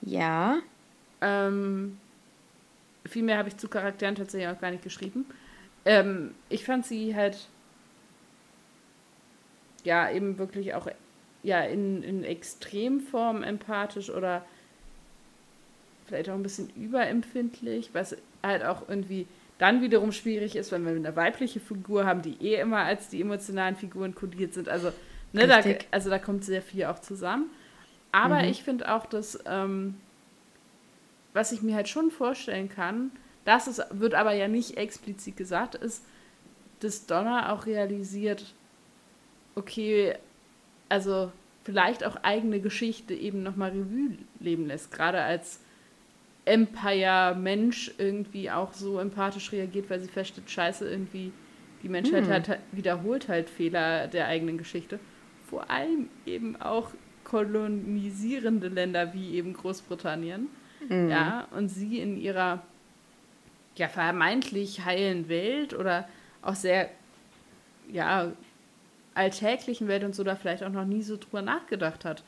[0.00, 0.58] Ja.
[1.20, 1.98] Ähm,
[3.04, 5.26] viel mehr habe ich zu Charakteren tatsächlich auch gar nicht geschrieben.
[5.84, 7.48] Ähm, ich fand sie halt
[9.84, 10.88] ja eben wirklich auch
[11.46, 14.44] ja in, in Extremform empathisch oder
[16.06, 19.26] vielleicht auch ein bisschen überempfindlich, was halt auch irgendwie
[19.58, 23.20] dann wiederum schwierig ist, wenn wir eine weibliche Figur haben, die eh immer als die
[23.20, 24.68] emotionalen Figuren kodiert sind.
[24.68, 24.92] Also
[25.36, 27.50] Ne, da, also da kommt sehr viel auch zusammen.
[28.10, 28.48] Aber mhm.
[28.48, 29.96] ich finde auch, dass, ähm,
[31.34, 33.10] was ich mir halt schon vorstellen kann,
[33.44, 36.02] das ist, wird aber ja nicht explizit gesagt, ist,
[36.80, 38.54] dass Donna auch realisiert,
[39.54, 40.16] okay,
[40.88, 41.32] also
[41.64, 44.92] vielleicht auch eigene Geschichte eben nochmal Revue leben lässt.
[44.92, 45.60] Gerade als
[46.44, 51.32] Empire-Mensch irgendwie auch so empathisch reagiert, weil sie feststellt, scheiße, irgendwie
[51.82, 52.32] die Menschheit hm.
[52.32, 55.00] hat, wiederholt halt Fehler der eigenen Geschichte.
[55.48, 56.90] Vor allem eben auch
[57.24, 60.48] kolonisierende Länder wie eben Großbritannien.
[60.88, 61.10] Mhm.
[61.10, 62.62] Ja, und sie in ihrer
[63.76, 66.08] ja, vermeintlich heilen Welt oder
[66.42, 66.90] auch sehr
[67.90, 68.32] ja,
[69.16, 72.22] alltäglichen Welt und so da vielleicht auch noch nie so drüber nachgedacht hat,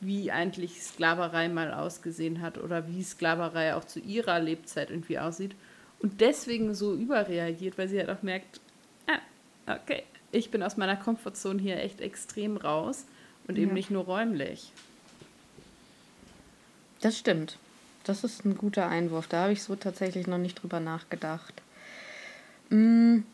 [0.00, 5.54] wie eigentlich Sklaverei mal ausgesehen hat oder wie Sklaverei auch zu ihrer Lebzeit irgendwie aussieht.
[6.00, 8.60] Und deswegen so überreagiert, weil sie halt auch merkt,
[9.06, 10.02] ah, okay,
[10.32, 13.04] ich bin aus meiner Komfortzone hier echt extrem raus
[13.46, 13.74] und eben ja.
[13.74, 14.72] nicht nur räumlich.
[17.00, 17.58] Das stimmt.
[18.04, 19.28] Das ist ein guter Einwurf.
[19.28, 21.54] Da habe ich so tatsächlich noch nicht drüber nachgedacht.
[22.70, 23.24] Hm.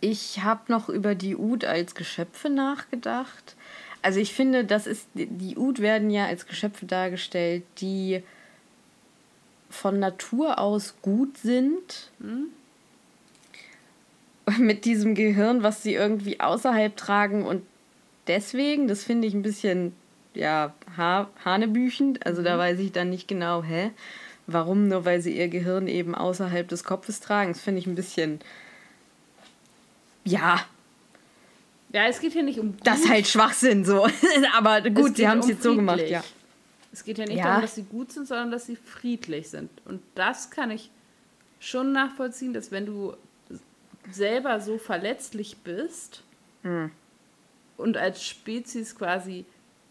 [0.00, 3.56] Ich habe noch über die Ud als Geschöpfe nachgedacht.
[4.02, 8.22] Also ich finde, das ist die Ud werden ja als Geschöpfe dargestellt, die
[9.68, 12.10] von Natur aus gut sind.
[12.20, 12.46] Hm?
[14.58, 17.62] Mit diesem Gehirn, was sie irgendwie außerhalb tragen und
[18.26, 19.92] deswegen, das finde ich ein bisschen
[20.34, 22.24] ja, ha hanebüchend.
[22.26, 22.46] Also mhm.
[22.46, 23.90] da weiß ich dann nicht genau, hä?
[24.46, 24.88] Warum?
[24.88, 27.52] Nur weil sie ihr Gehirn eben außerhalb des Kopfes tragen.
[27.52, 28.40] Das finde ich ein bisschen.
[30.24, 30.64] Ja.
[31.92, 32.72] Ja, es geht hier nicht um.
[32.72, 32.86] Gut.
[32.86, 34.06] Das ist halt Schwachsinn so.
[34.56, 36.22] Aber gut, sie haben es um jetzt so gemacht, ja.
[36.92, 37.44] Es geht ja nicht ja.
[37.44, 39.70] darum, dass sie gut sind, sondern dass sie friedlich sind.
[39.84, 40.90] Und das kann ich
[41.60, 43.14] schon nachvollziehen, dass wenn du
[44.10, 46.22] selber so verletzlich bist
[46.62, 46.90] mhm.
[47.76, 49.44] und als Spezies quasi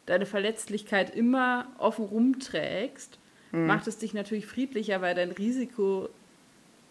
[0.07, 3.17] deine Verletzlichkeit immer offen rumträgst,
[3.51, 3.67] mhm.
[3.67, 6.09] macht es dich natürlich friedlicher, weil dein Risiko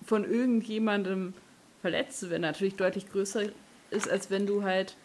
[0.06, 1.34] von irgendjemandem
[1.80, 3.42] verletzt werden natürlich deutlich größer
[3.90, 4.96] ist, als wenn du halt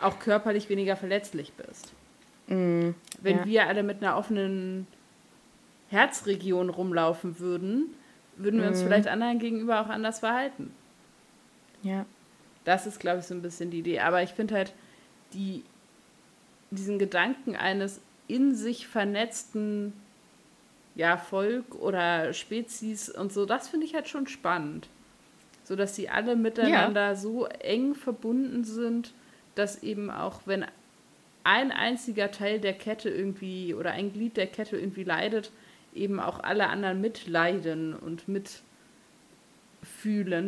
[0.00, 1.92] auch körperlich weniger verletzlich bist.
[2.46, 2.94] Mhm.
[3.20, 3.44] Wenn ja.
[3.44, 4.86] wir alle mit einer offenen
[5.90, 7.94] Herzregion rumlaufen würden,
[8.36, 8.86] würden wir uns mhm.
[8.86, 10.72] vielleicht anderen gegenüber auch anders verhalten.
[11.82, 12.06] Ja.
[12.64, 14.00] Das ist, glaube ich, so ein bisschen die Idee.
[14.00, 14.72] Aber ich finde halt,
[15.32, 15.64] die
[16.70, 19.92] diesen Gedanken eines in sich vernetzten
[20.94, 24.88] ja, Volk oder Spezies und so, das finde ich halt schon spannend.
[25.70, 27.14] So dass sie alle miteinander ja.
[27.14, 29.14] so eng verbunden sind,
[29.54, 30.66] dass eben auch wenn
[31.44, 35.52] ein einziger Teil der Kette irgendwie oder ein Glied der Kette irgendwie leidet,
[35.94, 38.60] eben auch alle anderen mitleiden und mitfühlen.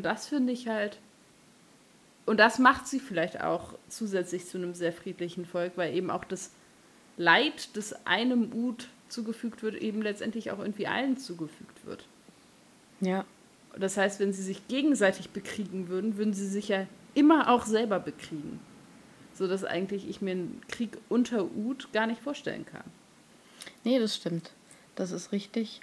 [0.03, 0.99] Das finde ich halt
[2.27, 6.25] und das macht sie vielleicht auch zusätzlich zu einem sehr friedlichen Volk, weil eben auch
[6.25, 6.51] das
[7.17, 12.07] Leid, das einem Ud zugefügt wird, eben letztendlich auch irgendwie allen zugefügt wird.
[13.01, 13.25] Ja.
[13.79, 17.99] Das heißt, wenn sie sich gegenseitig bekriegen würden, würden sie sich ja immer auch selber
[18.01, 18.61] bekriegen.
[19.35, 22.85] So dass eigentlich ich mir einen Krieg unter Ud gar nicht vorstellen kann.
[23.85, 24.51] Nee, das stimmt.
[24.95, 25.81] Das ist richtig.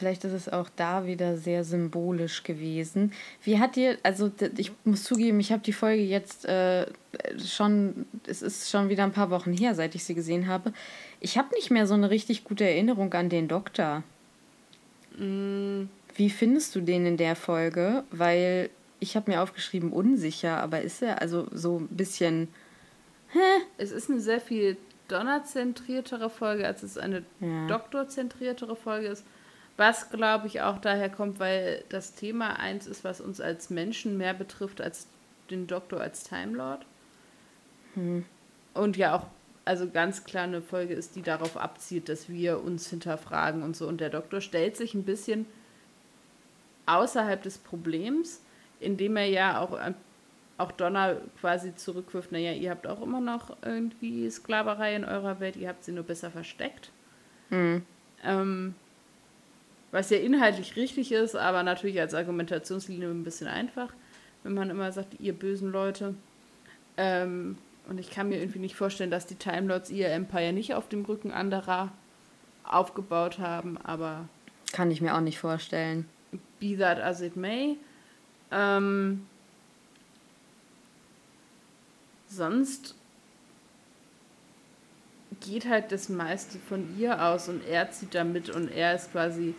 [0.00, 3.12] Vielleicht ist es auch da wieder sehr symbolisch gewesen.
[3.42, 6.86] Wie hat dir, also ich muss zugeben, ich habe die Folge jetzt äh,
[7.38, 10.72] schon, es ist schon wieder ein paar Wochen her, seit ich sie gesehen habe.
[11.20, 14.02] Ich habe nicht mehr so eine richtig gute Erinnerung an den Doktor.
[15.18, 15.82] Mm.
[16.14, 18.04] Wie findest du den in der Folge?
[18.10, 18.70] Weil
[19.00, 22.48] ich habe mir aufgeschrieben, unsicher, aber ist er also so ein bisschen.
[23.28, 23.38] Hä?
[23.78, 24.76] Es ist eine sehr viel
[25.08, 27.66] Donner-zentriertere Folge, als es eine ja.
[27.66, 29.24] Doktor-zentriertere Folge ist.
[29.76, 34.18] Was, glaube ich, auch daher kommt, weil das Thema eins ist, was uns als Menschen
[34.18, 35.06] mehr betrifft als
[35.50, 36.84] den Doktor als Time Lord.
[37.94, 38.24] Hm.
[38.74, 39.26] Und ja auch,
[39.64, 43.88] also ganz klar eine Folge ist, die darauf abzielt, dass wir uns hinterfragen und so.
[43.88, 45.46] Und der Doktor stellt sich ein bisschen
[46.96, 48.40] außerhalb des Problems,
[48.80, 49.78] indem er ja auch,
[50.58, 55.56] auch Donner quasi zurückwirft, naja, ihr habt auch immer noch irgendwie Sklaverei in eurer Welt,
[55.56, 56.90] ihr habt sie nur besser versteckt.
[57.50, 57.82] Hm.
[58.24, 58.74] Ähm,
[59.92, 63.92] was ja inhaltlich richtig ist, aber natürlich als Argumentationslinie ein bisschen einfach,
[64.44, 66.14] wenn man immer sagt, ihr bösen Leute.
[66.96, 70.74] Ähm, und ich kann mir irgendwie nicht vorstellen, dass die Time Lords ihr Empire nicht
[70.74, 71.90] auf dem Rücken anderer
[72.64, 74.28] aufgebaut haben, aber.
[74.72, 76.08] Kann ich mir auch nicht vorstellen.
[76.58, 77.76] Be that as it may.
[78.50, 79.26] Ähm,
[82.26, 82.94] sonst
[85.40, 89.12] geht halt das meiste von ihr aus und er zieht da mit und er ist
[89.12, 89.54] quasi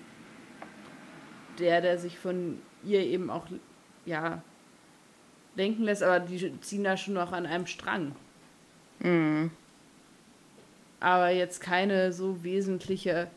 [1.60, 3.48] der, der sich von ihr eben auch,
[4.06, 4.42] ja,
[5.58, 8.16] denken lässt, aber die ziehen da schon noch an einem Strang.
[9.00, 9.52] Mhm.
[11.00, 13.28] Aber jetzt keine so wesentliche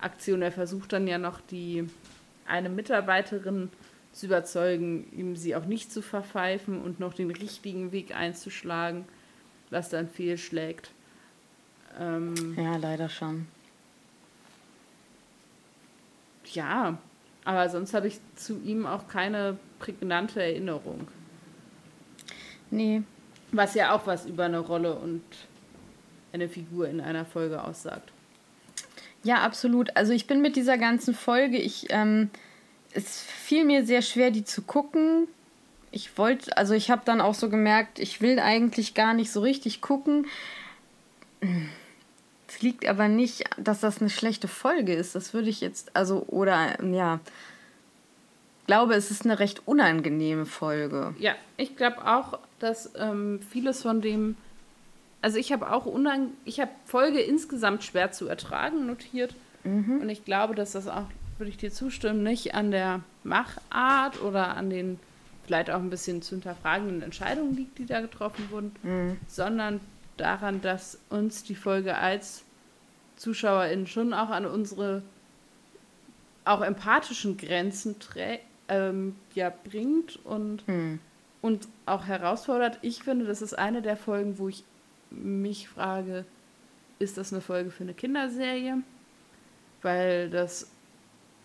[0.00, 0.42] Aktion.
[0.42, 1.88] Er versucht dann ja noch die
[2.46, 3.70] eine Mitarbeiterin
[4.12, 9.04] zu überzeugen, ihm sie auch nicht zu verpfeifen und noch den richtigen Weg einzuschlagen,
[9.70, 10.90] was dann fehlschlägt.
[11.98, 13.46] Ähm, ja, leider schon.
[16.52, 16.98] Ja,
[17.44, 21.08] aber sonst habe ich zu ihm auch keine prägnante Erinnerung.
[22.70, 23.02] Nee.
[23.52, 25.22] Was ja auch was über eine Rolle und
[26.32, 28.13] eine Figur in einer Folge aussagt.
[29.24, 29.96] Ja, absolut.
[29.96, 32.30] Also ich bin mit dieser ganzen Folge, ich, ähm,
[32.92, 35.26] es fiel mir sehr schwer, die zu gucken.
[35.90, 39.40] Ich wollte, also ich habe dann auch so gemerkt, ich will eigentlich gar nicht so
[39.40, 40.26] richtig gucken.
[42.48, 45.14] Es liegt aber nicht, dass das eine schlechte Folge ist.
[45.14, 47.20] Das würde ich jetzt, also, oder, ja,
[48.66, 51.14] glaube, es ist eine recht unangenehme Folge.
[51.18, 54.36] Ja, ich glaube auch, dass ähm, vieles von dem,
[55.24, 59.34] also ich habe auch unang ich habe Folge insgesamt schwer zu ertragen notiert
[59.64, 60.02] mhm.
[60.02, 61.06] und ich glaube, dass das auch,
[61.38, 65.00] würde ich dir zustimmen, nicht an der Machart oder an den
[65.46, 69.16] vielleicht auch ein bisschen zu hinterfragenden Entscheidungen liegt, die da getroffen wurden, mhm.
[69.26, 69.80] sondern
[70.18, 72.44] daran, dass uns die Folge als
[73.16, 75.02] ZuschauerInnen schon auch an unsere
[76.44, 77.96] auch empathischen Grenzen
[78.68, 80.98] ähm, ja bringt und, mhm.
[81.40, 82.78] und auch herausfordert.
[82.82, 84.64] Ich finde, das ist eine der Folgen, wo ich
[85.10, 86.24] mich frage,
[86.98, 88.78] ist das eine Folge für eine Kinderserie?
[89.82, 90.70] Weil das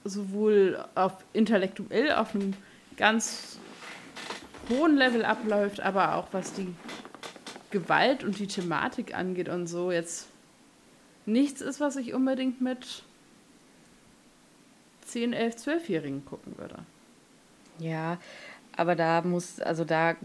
[0.03, 2.53] sowohl auf intellektuell auf einem
[2.97, 3.59] ganz
[4.69, 6.73] hohen Level abläuft, aber auch was die
[7.71, 10.27] Gewalt und die Thematik angeht und so jetzt
[11.25, 13.03] nichts ist, was ich unbedingt mit
[15.05, 16.79] 10, 11, 12-Jährigen gucken würde.
[17.79, 18.19] Ja,
[18.79, 20.15] aber da muss, also da,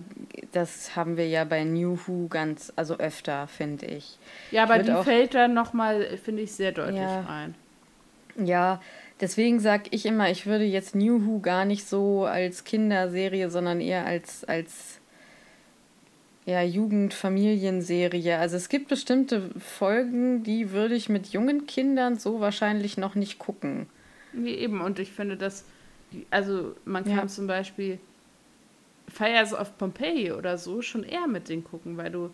[0.53, 4.19] das haben wir ja bei New Who ganz, also öfter, finde ich.
[4.53, 7.57] Ja, aber die auch, fällt dann nochmal, finde ich, sehr deutlich ja, rein.
[8.37, 8.81] Ja,
[9.21, 13.81] deswegen sage ich immer, ich würde jetzt New Who gar nicht so als Kinderserie, sondern
[13.81, 15.01] eher als, als
[16.47, 18.39] ja, Jugend-Familienserie.
[18.39, 23.41] Also es gibt bestimmte Folgen, die würde ich mit jungen Kindern so wahrscheinlich noch nicht
[23.41, 23.87] gucken.
[24.33, 25.65] Nee, eben, und ich finde, dass
[26.31, 27.27] also man kann ja.
[27.27, 27.99] zum Beispiel
[29.09, 32.31] Fires of Pompeii oder so schon eher mit denen gucken, weil du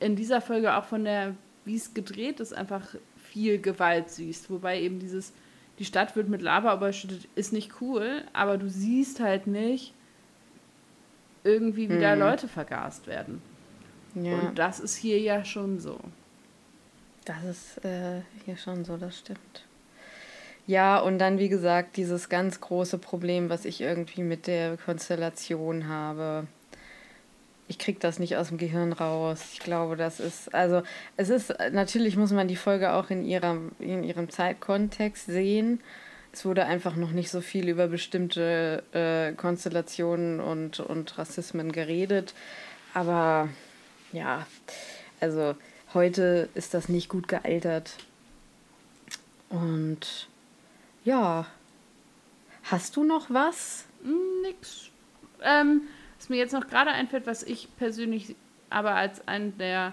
[0.00, 4.50] in dieser Folge auch von der, wie es gedreht ist, einfach viel Gewalt siehst.
[4.50, 5.32] Wobei eben dieses,
[5.78, 9.94] die Stadt wird mit Lava überschüttet, ist nicht cool, aber du siehst halt nicht
[11.44, 13.40] irgendwie, wie da Leute vergast werden.
[14.14, 14.38] Ja.
[14.38, 15.98] Und das ist hier ja schon so.
[17.24, 19.64] Das ist äh, hier schon so, das stimmt.
[20.70, 25.88] Ja, und dann, wie gesagt, dieses ganz große Problem, was ich irgendwie mit der Konstellation
[25.88, 26.46] habe.
[27.66, 29.40] Ich kriege das nicht aus dem Gehirn raus.
[29.52, 30.82] Ich glaube, das ist, also
[31.16, 35.80] es ist, natürlich muss man die Folge auch in, ihrer, in ihrem Zeitkontext sehen.
[36.32, 42.32] Es wurde einfach noch nicht so viel über bestimmte äh, Konstellationen und, und Rassismen geredet.
[42.94, 43.48] Aber
[44.12, 44.46] ja,
[45.18, 45.56] also
[45.94, 47.96] heute ist das nicht gut gealtert.
[49.48, 50.29] Und
[51.04, 51.46] ja.
[52.64, 53.84] Hast du noch was?
[54.42, 54.90] Nix.
[55.42, 55.82] Ähm,
[56.18, 58.36] was mir jetzt noch gerade einfällt, was ich persönlich
[58.68, 59.92] aber als einen der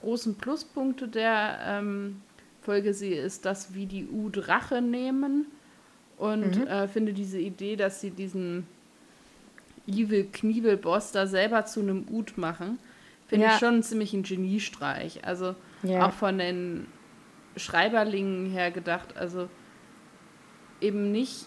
[0.00, 2.22] großen Pluspunkte der ähm,
[2.60, 5.46] Folge sehe, ist, dass wir die U-Drache nehmen
[6.18, 6.66] und mhm.
[6.66, 8.66] äh, finde diese Idee, dass sie diesen
[9.86, 12.78] Evil Knievel Boss da selber zu einem Ut machen,
[13.26, 13.54] finde ja.
[13.54, 15.24] ich schon ziemlich ein Geniestreich.
[15.24, 16.06] Also ja.
[16.06, 16.86] auch von den
[17.56, 19.48] Schreiberlingen her gedacht, also
[20.82, 21.46] eben nicht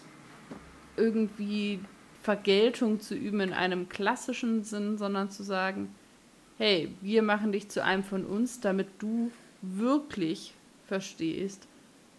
[0.96, 1.80] irgendwie
[2.22, 5.94] Vergeltung zu üben in einem klassischen Sinn, sondern zu sagen,
[6.58, 9.30] hey, wir machen dich zu einem von uns, damit du
[9.62, 10.54] wirklich
[10.86, 11.68] verstehst,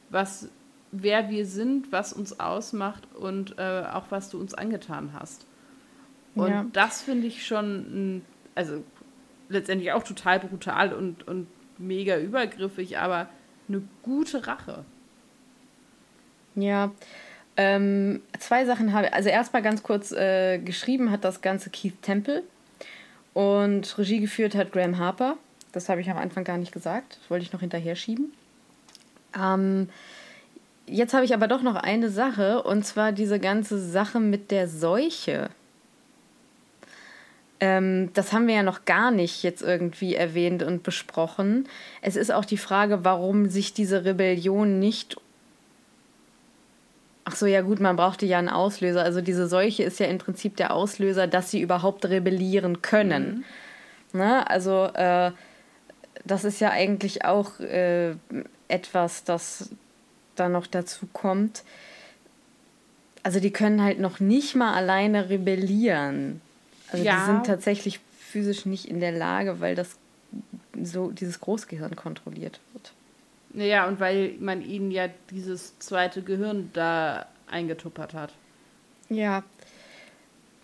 [0.09, 0.49] was,
[0.91, 5.45] wer wir sind, was uns ausmacht und äh, auch was du uns angetan hast.
[6.35, 6.65] Und ja.
[6.71, 8.21] das finde ich schon,
[8.53, 8.83] also
[9.49, 13.27] letztendlich auch total brutal und, und mega übergriffig, aber
[13.67, 14.85] eine gute Rache.
[16.57, 16.91] Ja,
[17.55, 19.13] ähm, zwei Sachen habe ich.
[19.13, 22.43] Also erstmal ganz kurz äh, geschrieben hat das Ganze Keith Temple
[23.33, 25.37] und Regie geführt hat Graham Harper.
[25.71, 27.19] Das habe ich am Anfang gar nicht gesagt.
[27.21, 28.33] Das wollte ich noch hinterher schieben.
[29.39, 29.89] Ähm,
[30.87, 34.67] jetzt habe ich aber doch noch eine Sache und zwar diese ganze Sache mit der
[34.67, 35.49] Seuche.
[37.59, 41.67] Ähm, das haben wir ja noch gar nicht jetzt irgendwie erwähnt und besprochen.
[42.01, 45.17] Es ist auch die Frage, warum sich diese Rebellion nicht
[47.29, 49.03] Ach so, ja gut, man brauchte ja einen Auslöser.
[49.03, 53.43] Also diese Seuche ist ja im Prinzip der Auslöser, dass sie überhaupt rebellieren können.
[54.13, 54.19] Mhm.
[54.19, 54.49] Ne?
[54.49, 55.31] Also äh,
[56.23, 58.13] das ist ja eigentlich auch äh,
[58.69, 59.71] etwas, das
[60.37, 61.63] da noch dazu kommt.
[63.23, 66.39] Also die können halt noch nicht mal alleine rebellieren.
[66.93, 67.19] Also ja.
[67.19, 69.97] die sind tatsächlich physisch nicht in der Lage, weil das
[70.81, 72.93] so dieses Großgehirn kontrolliert wird.
[73.53, 78.33] Ja, und weil man ihnen ja dieses zweite Gehirn da eingetuppert hat.
[79.09, 79.43] Ja.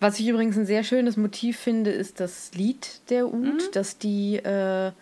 [0.00, 3.72] Was ich übrigens ein sehr schönes Motiv finde, ist das Lied der Ut, mhm.
[3.72, 4.92] dass die, äh,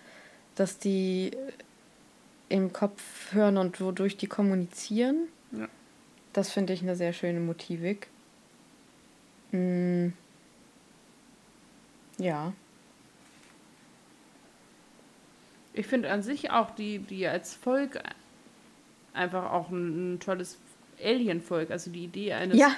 [0.54, 1.32] dass die
[2.48, 5.28] im Kopf hören und wodurch die kommunizieren.
[5.52, 5.68] Ja.
[6.32, 8.08] Das finde ich eine sehr schöne Motivik.
[9.52, 10.08] Mm.
[12.18, 12.52] Ja.
[15.74, 18.02] Ich finde an sich auch die, die als Volk
[19.14, 20.58] einfach auch ein, ein tolles
[21.02, 22.72] Alien-Volk, also die Idee eines ja.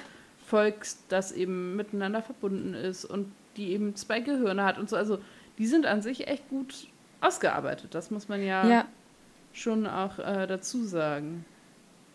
[0.45, 4.95] Volks, das eben miteinander verbunden ist und die eben zwei Gehirne hat und so.
[4.95, 5.19] Also
[5.57, 6.87] die sind an sich echt gut
[7.21, 7.95] ausgearbeitet.
[7.95, 8.85] Das muss man ja, ja.
[9.53, 11.45] schon auch äh, dazu sagen.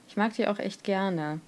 [0.08, 1.40] Ich mag die auch echt gerne.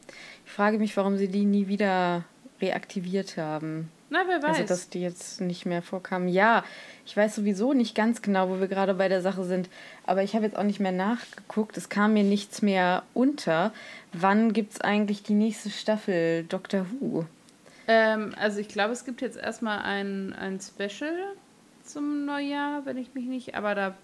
[0.47, 2.25] Ich frage mich, warum sie die nie wieder
[2.61, 3.91] reaktiviert haben.
[4.13, 4.57] Na, wer also, weiß.
[4.59, 6.29] Also, dass die jetzt nicht mehr vorkamen.
[6.29, 6.65] Ja,
[7.07, 9.71] ich weiß sowieso nicht ganz genau, wo wir gerade bei der Sache sind.
[10.05, 11.79] Aber ich habe jetzt auch nicht mehr nachgeguckt.
[11.79, 13.73] Es kam mir nichts mehr unter.
[14.13, 17.25] Wann gibt es eigentlich die nächste Staffel Doctor Who?
[17.89, 21.15] Ähm, also, ich glaube, es gibt jetzt erstmal ein, ein Special
[21.83, 23.55] zum Neujahr, wenn ich mich nicht.
[23.55, 23.95] Aber da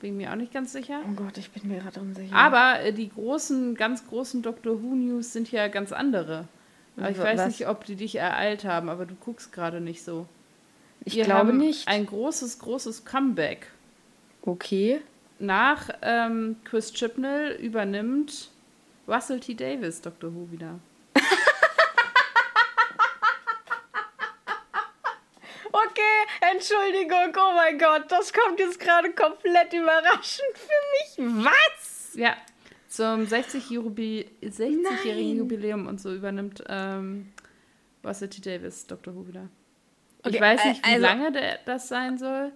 [0.00, 1.00] bin ich mir auch nicht ganz sicher.
[1.06, 2.34] Oh Gott, ich bin mir gerade unsicher.
[2.34, 6.48] Aber äh, die großen, ganz großen Doctor Who News sind ja ganz andere.
[6.98, 7.46] Aber ich weiß Was?
[7.46, 10.26] nicht, ob die dich ereilt haben, aber du guckst gerade nicht so.
[11.04, 11.86] Ich Wir glaube nicht.
[11.88, 13.70] Ein großes, großes Comeback.
[14.42, 15.00] Okay.
[15.38, 18.50] Nach ähm, Chris Chibnall übernimmt
[19.06, 19.54] Russell T.
[19.54, 20.34] Davis Dr.
[20.34, 20.80] Who wieder.
[25.72, 31.44] okay, Entschuldigung, oh mein Gott, das kommt jetzt gerade komplett überraschend für mich.
[31.44, 32.14] Was?
[32.14, 32.34] Ja,
[32.88, 37.28] zum 60-jährigen 60 Jubiläum und so übernimmt ähm,
[38.04, 38.40] Russell T.
[38.40, 39.14] Davis Dr.
[39.14, 39.48] Who wieder.
[40.22, 42.50] Okay, ich weiß nicht, wie also, lange der, das sein soll,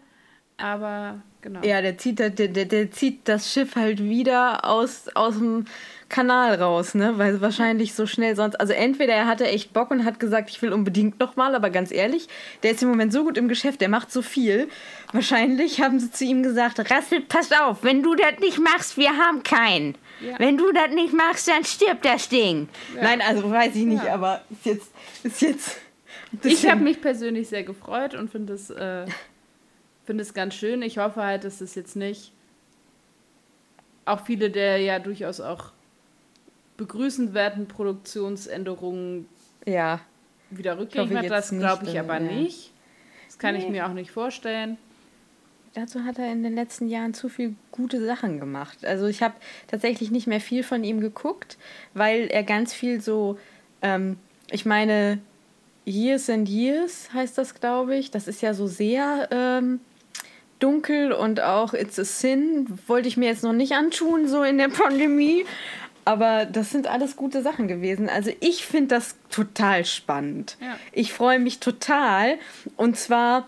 [0.56, 1.60] aber genau.
[1.62, 5.66] Ja, der zieht, der, der, der zieht das Schiff halt wieder aus, aus dem
[6.08, 7.18] Kanal raus, ne?
[7.18, 8.56] Weil wahrscheinlich so schnell sonst.
[8.56, 11.92] Also entweder er hatte echt Bock und hat gesagt, ich will unbedingt nochmal, aber ganz
[11.92, 12.28] ehrlich,
[12.62, 14.68] der ist im Moment so gut im Geschäft, der macht so viel.
[15.12, 19.16] Wahrscheinlich haben sie zu ihm gesagt, Rassel, pass auf, wenn du das nicht machst, wir
[19.16, 19.96] haben keinen.
[20.22, 20.38] Ja.
[20.38, 22.68] Wenn du das nicht machst, dann stirbt das Ding.
[22.94, 23.02] Ja.
[23.02, 24.14] Nein, also weiß ich nicht, ja.
[24.14, 24.92] aber ist jetzt.
[25.22, 25.76] Ist jetzt
[26.42, 29.06] ich habe mich persönlich sehr gefreut und finde es, äh,
[30.06, 30.80] find es ganz schön.
[30.80, 32.32] Ich hoffe halt, dass es jetzt nicht
[34.04, 35.72] auch viele der ja durchaus auch
[36.76, 39.28] begrüßenswerten Produktionsänderungen
[39.66, 40.00] ja.
[40.50, 41.30] wieder rückgängig hat.
[41.30, 42.20] Das glaube ich aber ja.
[42.20, 42.72] nicht.
[43.26, 43.62] Das kann nee.
[43.62, 44.78] ich mir auch nicht vorstellen.
[45.74, 48.84] Dazu hat er in den letzten Jahren zu viel gute Sachen gemacht.
[48.84, 49.34] Also ich habe
[49.68, 51.56] tatsächlich nicht mehr viel von ihm geguckt,
[51.94, 53.38] weil er ganz viel so,
[53.80, 54.18] ähm,
[54.50, 55.18] ich meine,
[55.86, 58.10] Years and Years heißt das, glaube ich.
[58.10, 59.80] Das ist ja so sehr ähm,
[60.58, 64.58] dunkel und auch It's a Sin wollte ich mir jetzt noch nicht antun, so in
[64.58, 65.44] der Pandemie.
[66.04, 68.08] Aber das sind alles gute Sachen gewesen.
[68.08, 70.56] Also ich finde das total spannend.
[70.60, 70.76] Ja.
[70.90, 72.38] Ich freue mich total.
[72.76, 73.46] Und zwar,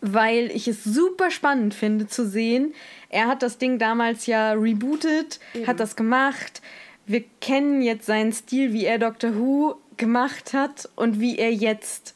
[0.00, 2.74] weil ich es super spannend finde zu sehen.
[3.08, 5.66] Er hat das Ding damals ja rebootet, Eben.
[5.66, 6.62] hat das gemacht.
[7.06, 12.14] Wir kennen jetzt seinen Stil, wie er Doctor Who gemacht hat und wie er jetzt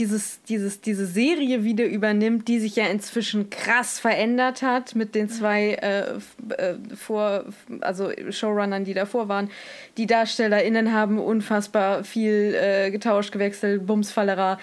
[0.00, 5.28] dieses, dieses, diese Serie wieder übernimmt, die sich ja inzwischen krass verändert hat mit den
[5.28, 6.14] zwei äh,
[6.56, 7.44] äh, vor,
[7.82, 9.50] also Showrunnern, die davor waren.
[9.98, 14.58] Die DarstellerInnen haben unfassbar viel äh, getauscht, gewechselt, Bumsfallera.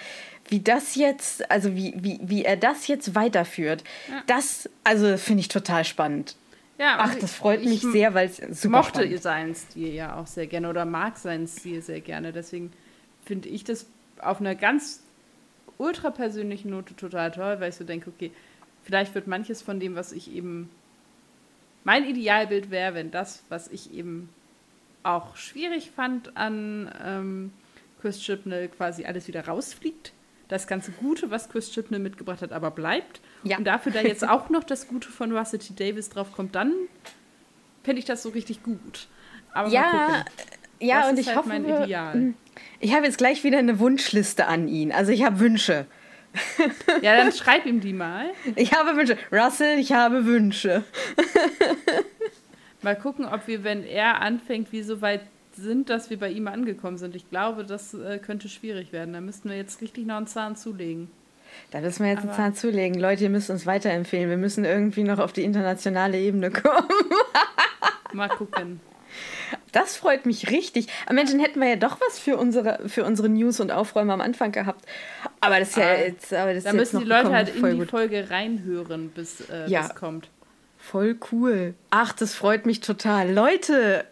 [0.48, 4.22] Wie das jetzt, also wie, wie, wie er das jetzt weiterführt, ja.
[4.26, 6.36] das, also finde ich total spannend.
[6.78, 9.22] Ja, Ach, das freut mich sehr, weil es super mochte spannend.
[9.22, 12.32] seinen Stil ja auch sehr gerne oder mag seinen Stil sehr gerne.
[12.32, 12.72] Deswegen
[13.24, 13.86] finde ich das
[14.20, 15.02] auf einer ganz
[15.76, 18.30] ultra persönlichen Note total toll, weil ich so denke, okay,
[18.84, 20.70] vielleicht wird manches von dem, was ich eben.
[21.84, 24.28] Mein Idealbild wäre, wenn das, was ich eben
[25.02, 27.52] auch schwierig fand an ähm,
[28.00, 30.12] Chris Chibnall, quasi alles wieder rausfliegt.
[30.48, 33.20] Das ganze Gute, was Chris Chibnall mitgebracht hat, aber bleibt.
[33.44, 33.58] Ja.
[33.58, 35.74] Und dafür da jetzt auch noch das Gute von Russell T.
[35.74, 36.72] Davis drauf kommt, dann
[37.84, 39.08] fände ich das so richtig gut.
[39.52, 40.24] Aber ja,
[40.80, 42.14] ja, das und ich halt hoffe, mein Ideal.
[42.14, 42.34] Hm.
[42.80, 44.92] Ich habe jetzt gleich wieder eine Wunschliste an ihn.
[44.92, 45.86] Also ich habe Wünsche.
[47.02, 48.26] Ja, dann schreib ihm die mal.
[48.54, 49.16] Ich habe Wünsche.
[49.32, 50.84] Russell, ich habe Wünsche.
[52.82, 55.22] Mal gucken, ob wir, wenn er anfängt, wie so weit
[55.60, 57.14] sind, dass wir bei ihm angekommen sind.
[57.14, 59.12] Ich glaube, das äh, könnte schwierig werden.
[59.12, 61.10] Da müssten wir jetzt richtig noch einen Zahn zulegen.
[61.70, 63.00] Da müssen wir jetzt Aber einen Zahn zulegen.
[63.00, 64.30] Leute, ihr müsst uns weiterempfehlen.
[64.30, 66.88] Wir müssen irgendwie noch auf die internationale Ebene kommen.
[68.12, 68.80] Mal gucken.
[69.72, 70.88] Das freut mich richtig.
[71.06, 74.12] Aber Mensch, dann hätten wir ja doch was für unsere, für unsere News und Aufräume
[74.12, 74.84] am Anfang gehabt.
[75.40, 76.32] Aber das ist ja ah, jetzt.
[76.34, 77.90] Aber das da müssen die Leute halt in die gut.
[77.90, 79.88] Folge reinhören, bis äh, ja.
[79.88, 80.28] kommt.
[80.78, 81.74] Voll cool.
[81.90, 83.30] Ach, das freut mich total.
[83.30, 84.04] Leute,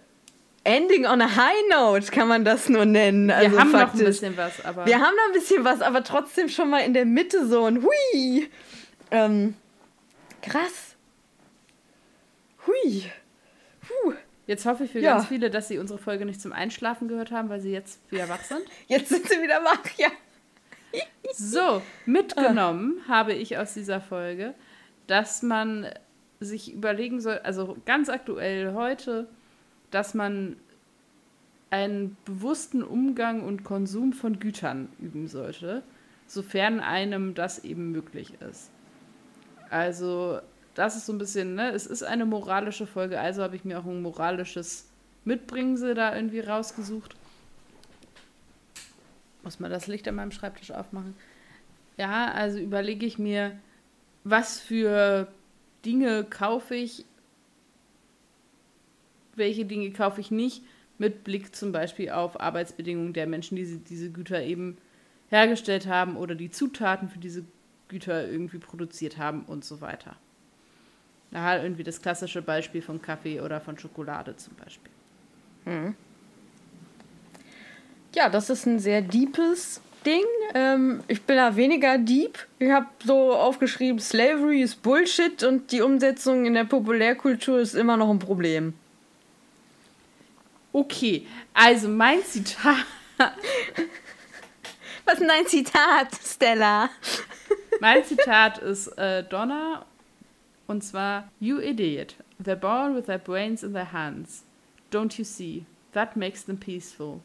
[0.67, 3.29] Ending on a High Note kann man das nur nennen.
[3.29, 4.01] Wir also haben faktisch.
[4.01, 4.85] noch ein bisschen was, aber.
[4.85, 7.85] Wir haben noch ein bisschen was, aber trotzdem schon mal in der Mitte so ein
[7.85, 8.49] Hui.
[9.13, 9.55] Ähm,
[10.43, 10.97] krass.
[12.67, 13.05] Hui.
[13.81, 14.15] Puh.
[14.49, 15.15] Jetzt hoffe ich für ja.
[15.15, 18.29] ganz viele, dass sie unsere Folge nicht zum Einschlafen gehört haben, weil sie jetzt wieder
[18.29, 18.63] wach sind.
[18.89, 20.09] Jetzt sind sie wieder wach, ja.
[21.33, 23.09] so, mitgenommen ah.
[23.09, 24.55] habe ich aus dieser Folge,
[25.07, 25.89] dass man
[26.41, 29.29] sich überlegen soll, also ganz aktuell heute,
[29.97, 30.57] dass man
[31.71, 35.83] einen bewussten Umgang und Konsum von Gütern üben sollte,
[36.27, 38.71] sofern einem das eben möglich ist.
[39.71, 40.39] Also,
[40.75, 43.79] das ist so ein bisschen, ne, es ist eine moralische Folge, also habe ich mir
[43.79, 44.91] auch ein moralisches
[45.25, 47.17] Mitbringsel da irgendwie rausgesucht.
[49.45, 51.17] Muss man das Licht an meinem Schreibtisch aufmachen?
[51.97, 53.59] Ja, also überlege ich mir,
[54.25, 55.29] was für
[55.87, 57.07] Dinge kaufe ich,
[59.37, 60.63] welche Dinge kaufe ich nicht,
[60.99, 64.79] mit Blick zum Beispiel auf Arbeitsbedingungen der Menschen, die diese, Güter eben
[65.29, 67.45] hergestellt haben oder die Zutaten für diese
[67.89, 70.17] Güter irgendwie produziert haben und so weiter.
[71.31, 74.93] Da halt irgendwie das klassische Beispiel von Kaffee oder von Schokolade zum Beispiel.
[75.65, 75.95] Hm.
[78.15, 80.25] Ja, das ist ein sehr deepes Ding.
[80.55, 82.39] Ähm, ich bin da weniger deep.
[82.59, 87.97] Ich habe so aufgeschrieben, Slavery ist Bullshit und die Umsetzung in der Populärkultur ist immer
[87.97, 88.75] noch ein Problem.
[90.77, 92.85] Okay, also mein Zitat.
[95.07, 96.91] Was ist dein Zitat, Stella?
[97.81, 99.87] mein Zitat ist äh, Donna
[100.67, 102.17] und zwar: You idiot.
[102.39, 104.45] They're born with their brains in their hands.
[104.91, 105.65] Don't you see?
[105.93, 107.23] That makes them peaceful.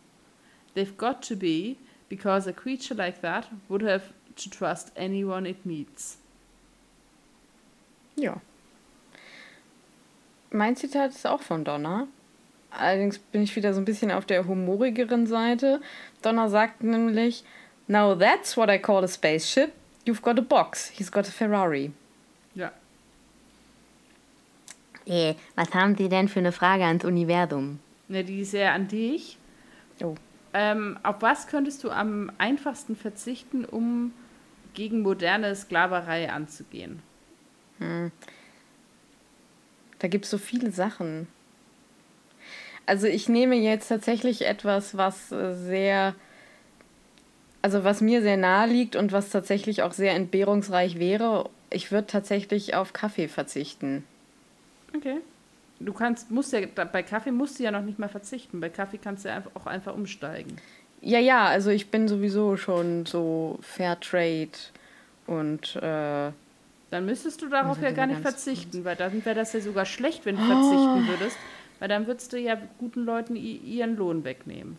[0.73, 1.75] They've got to be,
[2.07, 6.15] because a creature like that would have to trust anyone it meets.
[8.15, 8.39] Ja.
[10.51, 12.07] Mein Zitat ist auch von Donna.
[12.71, 15.81] Allerdings bin ich wieder so ein bisschen auf der humorigeren Seite.
[16.21, 17.43] Donna sagt nämlich:
[17.87, 19.71] Now that's what I call a spaceship.
[20.05, 20.89] You've got a box.
[20.89, 21.91] He's got a Ferrari.
[22.55, 22.71] Ja.
[25.05, 27.79] Äh, was haben Sie denn für eine Frage ans Universum?
[28.07, 29.37] Ne, die ist ja an dich.
[30.01, 30.15] Oh.
[30.53, 34.13] Ähm, auf was könntest du am einfachsten verzichten, um
[34.73, 37.01] gegen moderne Sklaverei anzugehen?
[37.79, 38.11] Hm.
[39.99, 41.27] Da gibt es so viele Sachen.
[42.85, 46.15] Also ich nehme jetzt tatsächlich etwas, was äh, sehr,
[47.61, 51.49] also was mir sehr nahe liegt und was tatsächlich auch sehr entbehrungsreich wäre.
[51.69, 54.03] Ich würde tatsächlich auf Kaffee verzichten.
[54.95, 55.17] Okay.
[55.79, 58.59] Du kannst, musst ja, bei Kaffee musst du ja noch nicht mal verzichten.
[58.59, 60.57] Bei Kaffee kannst du ja auch einfach umsteigen.
[61.01, 64.51] Ja, ja, also ich bin sowieso schon so Fairtrade
[65.25, 66.31] und äh,
[66.91, 70.25] dann müsstest du darauf ja gar nicht verzichten, weil dann wäre das ja sogar schlecht,
[70.25, 70.45] wenn du oh.
[70.45, 71.37] verzichten würdest,
[71.81, 74.77] weil dann würdest du ja guten Leuten ihren Lohn wegnehmen.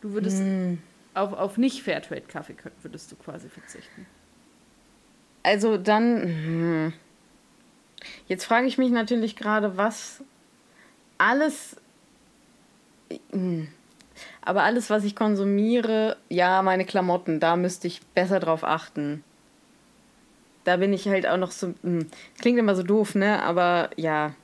[0.00, 0.78] Du würdest hm.
[1.14, 4.06] auf, auf nicht Fairtrade-Kaffee würdest du quasi verzichten.
[5.42, 6.22] Also dann.
[6.22, 6.92] Hm.
[8.28, 10.22] Jetzt frage ich mich natürlich gerade, was
[11.18, 11.74] alles.
[13.32, 13.66] Hm.
[14.42, 19.24] Aber alles, was ich konsumiere, ja, meine Klamotten, da müsste ich besser drauf achten.
[20.62, 21.74] Da bin ich halt auch noch so.
[21.82, 22.06] Hm.
[22.40, 23.42] Klingt immer so doof, ne?
[23.42, 24.36] Aber ja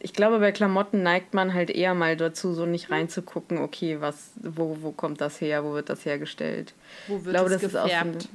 [0.00, 4.32] ich glaube, bei Klamotten neigt man halt eher mal dazu, so nicht reinzugucken, okay, was,
[4.36, 6.72] wo, wo kommt das her, wo wird das hergestellt?
[7.06, 8.16] Wo wird ich glaube, das gefärbt?
[8.16, 8.28] Ist auch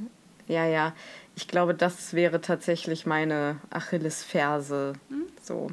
[0.47, 0.93] so ja, ja.
[1.35, 4.93] Ich glaube, das wäre tatsächlich meine Achillesferse.
[5.09, 5.25] Hm?
[5.41, 5.71] So.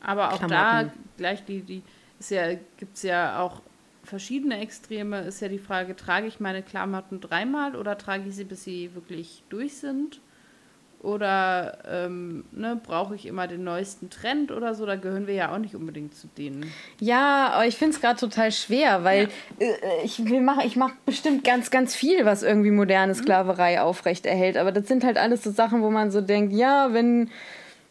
[0.00, 0.88] Aber auch Klamotten.
[0.88, 1.82] da gleich die, die
[2.18, 3.60] ist ja, gibt es ja auch
[4.02, 8.44] verschiedene Extreme, ist ja die Frage, trage ich meine Klamotten dreimal oder trage ich sie,
[8.44, 10.20] bis sie wirklich durch sind?
[11.02, 14.84] Oder ähm, ne, brauche ich immer den neuesten Trend oder so?
[14.84, 16.70] Da gehören wir ja auch nicht unbedingt zu denen.
[16.98, 19.66] Ja, aber ich finde es gerade total schwer, weil ja.
[19.66, 23.16] äh, ich mache ich mach bestimmt ganz, ganz viel, was irgendwie moderne mhm.
[23.16, 23.82] Sklaverei mhm.
[23.82, 24.58] aufrechterhält.
[24.58, 27.30] Aber das sind halt alles so Sachen, wo man so denkt, ja, wenn,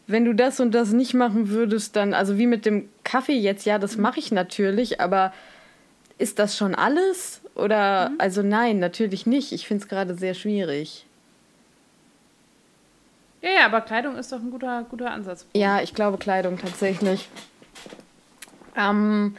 [0.06, 3.66] wenn du das und das nicht machen würdest, dann, also wie mit dem Kaffee jetzt,
[3.66, 4.02] ja, das mhm.
[4.02, 5.32] mache ich natürlich, aber
[6.16, 7.40] ist das schon alles?
[7.56, 8.14] Oder, mhm.
[8.18, 9.50] also nein, natürlich nicht.
[9.50, 11.06] Ich finde es gerade sehr schwierig.
[13.42, 15.46] Ja, ja, aber Kleidung ist doch ein guter, guter Ansatz.
[15.54, 17.28] Ja, ich glaube Kleidung tatsächlich.
[18.76, 19.36] Ähm,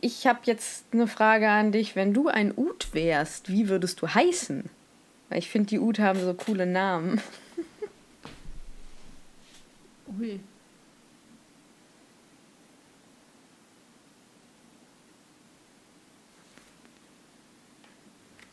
[0.00, 1.96] ich habe jetzt eine Frage an dich.
[1.96, 4.70] Wenn du ein Ut wärst, wie würdest du heißen?
[5.28, 7.20] Weil ich finde, die Ut haben so coole Namen.
[10.18, 10.40] Ui.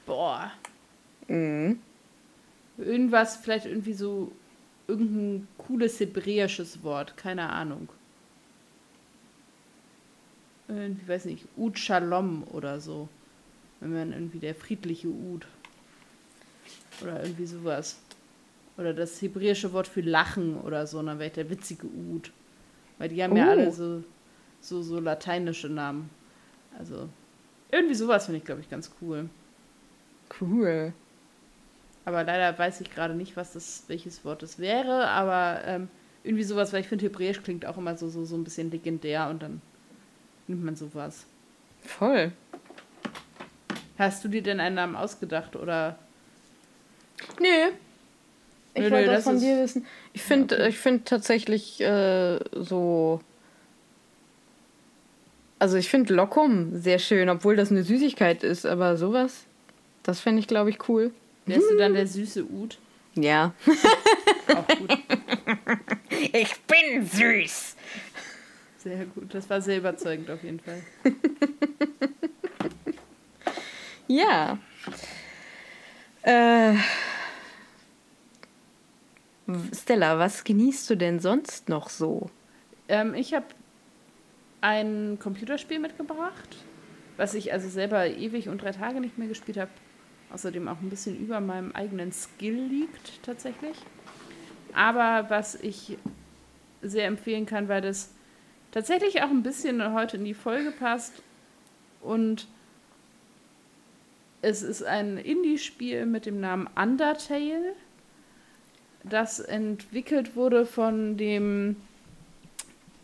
[0.05, 0.51] Boah.
[1.28, 1.80] Mhm.
[2.78, 4.32] Irgendwas, vielleicht irgendwie so
[4.88, 7.89] irgendein cooles hebräisches Wort, keine Ahnung.
[10.67, 13.07] Irgendwie, weiß nicht, Ud Shalom oder so.
[13.80, 15.45] Wenn man irgendwie der friedliche Ud.
[17.01, 17.99] Oder irgendwie sowas.
[18.78, 22.32] Oder das hebräische Wort für Lachen oder so, dann wäre ich der witzige Ud.
[22.97, 23.38] Weil die haben oh.
[23.38, 24.03] ja alle so,
[24.59, 26.09] so, so lateinische Namen.
[26.78, 27.09] Also,
[27.71, 29.30] irgendwie sowas finde ich, glaube ich, ganz cool.
[30.41, 30.93] Cool.
[32.05, 35.87] Aber leider weiß ich gerade nicht, was das, welches Wort das wäre, aber ähm,
[36.23, 39.27] irgendwie sowas, weil ich finde, Hebräisch klingt auch immer so, so, so ein bisschen legendär
[39.29, 39.61] und dann
[40.47, 41.25] nimmt man sowas.
[41.81, 42.31] Voll.
[43.97, 45.97] Hast du dir denn einen Namen ausgedacht oder?
[47.39, 47.71] Nö.
[48.73, 49.85] Ich nö, wollte nö, das von dir wissen.
[50.13, 50.71] Ich finde okay.
[50.71, 53.21] find tatsächlich äh, so.
[55.57, 59.45] Also ich finde Lokum sehr schön, obwohl das eine Süßigkeit ist, aber sowas,
[60.03, 61.11] das fände ich, glaube ich, cool.
[61.45, 62.79] Wärst du dann der süße Ud?
[63.15, 63.53] Ja.
[64.47, 64.97] Auch gut.
[66.31, 67.75] Ich bin süß.
[68.77, 70.81] Sehr gut, das war sehr überzeugend auf jeden Fall.
[74.07, 74.57] ja.
[76.23, 76.75] Äh,
[79.73, 82.29] Stella, was genießt du denn sonst noch so?
[82.87, 83.45] Ähm, ich habe
[84.61, 86.57] ein Computerspiel mitgebracht,
[87.17, 89.71] was ich also selber ewig und drei Tage nicht mehr gespielt habe
[90.36, 93.77] außerdem auch ein bisschen über meinem eigenen Skill liegt tatsächlich.
[94.73, 95.97] Aber was ich
[96.81, 98.11] sehr empfehlen kann, weil das
[98.71, 101.23] tatsächlich auch ein bisschen heute in die Folge passt
[102.01, 102.47] und
[104.41, 107.73] es ist ein Indie-Spiel mit dem Namen Undertale,
[109.05, 111.77] das entwickelt wurde von dem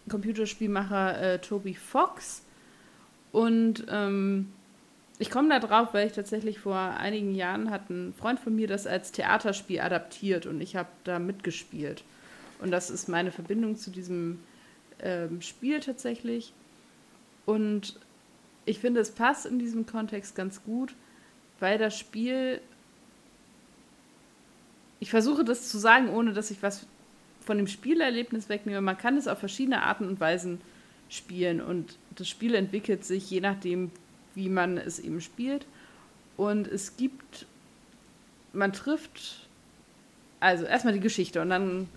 [0.09, 2.43] Computerspielmacher äh, Toby Fox
[3.31, 4.51] und ähm,
[5.21, 8.67] ich komme da drauf, weil ich tatsächlich vor einigen Jahren hat ein Freund von mir
[8.67, 12.03] das als Theaterspiel adaptiert und ich habe da mitgespielt.
[12.59, 14.39] Und das ist meine Verbindung zu diesem
[14.99, 16.53] ähm, Spiel tatsächlich.
[17.45, 17.99] Und
[18.65, 20.95] ich finde, es passt in diesem Kontext ganz gut,
[21.59, 22.59] weil das Spiel.
[24.99, 26.87] Ich versuche das zu sagen, ohne dass ich was
[27.41, 28.81] von dem Spielerlebnis wegnehme.
[28.81, 30.61] Man kann es auf verschiedene Arten und Weisen
[31.09, 33.91] spielen und das Spiel entwickelt sich je nachdem,
[34.35, 35.65] wie man es eben spielt.
[36.37, 37.45] Und es gibt,
[38.53, 39.47] man trifft,
[40.39, 41.87] also erstmal die Geschichte und dann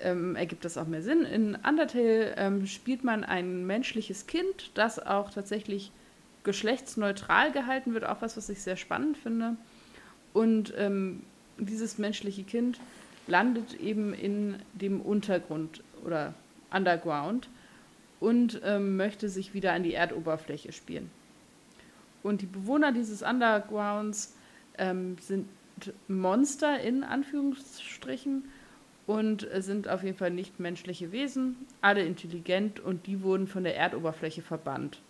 [0.00, 1.22] ähm, ergibt das auch mehr Sinn.
[1.22, 5.92] In Undertale ähm, spielt man ein menschliches Kind, das auch tatsächlich
[6.44, 9.56] geschlechtsneutral gehalten wird, auch was, was ich sehr spannend finde.
[10.32, 11.22] Und ähm,
[11.58, 12.80] dieses menschliche Kind
[13.26, 16.34] landet eben in dem Untergrund oder
[16.70, 17.48] Underground
[18.20, 21.10] und ähm, möchte sich wieder an die Erdoberfläche spielen.
[22.22, 24.34] Und die Bewohner dieses Undergrounds
[24.78, 25.46] ähm, sind
[26.08, 28.44] Monster in Anführungsstrichen
[29.06, 33.76] und sind auf jeden Fall nicht menschliche Wesen, alle intelligent und die wurden von der
[33.76, 35.00] Erdoberfläche verbannt,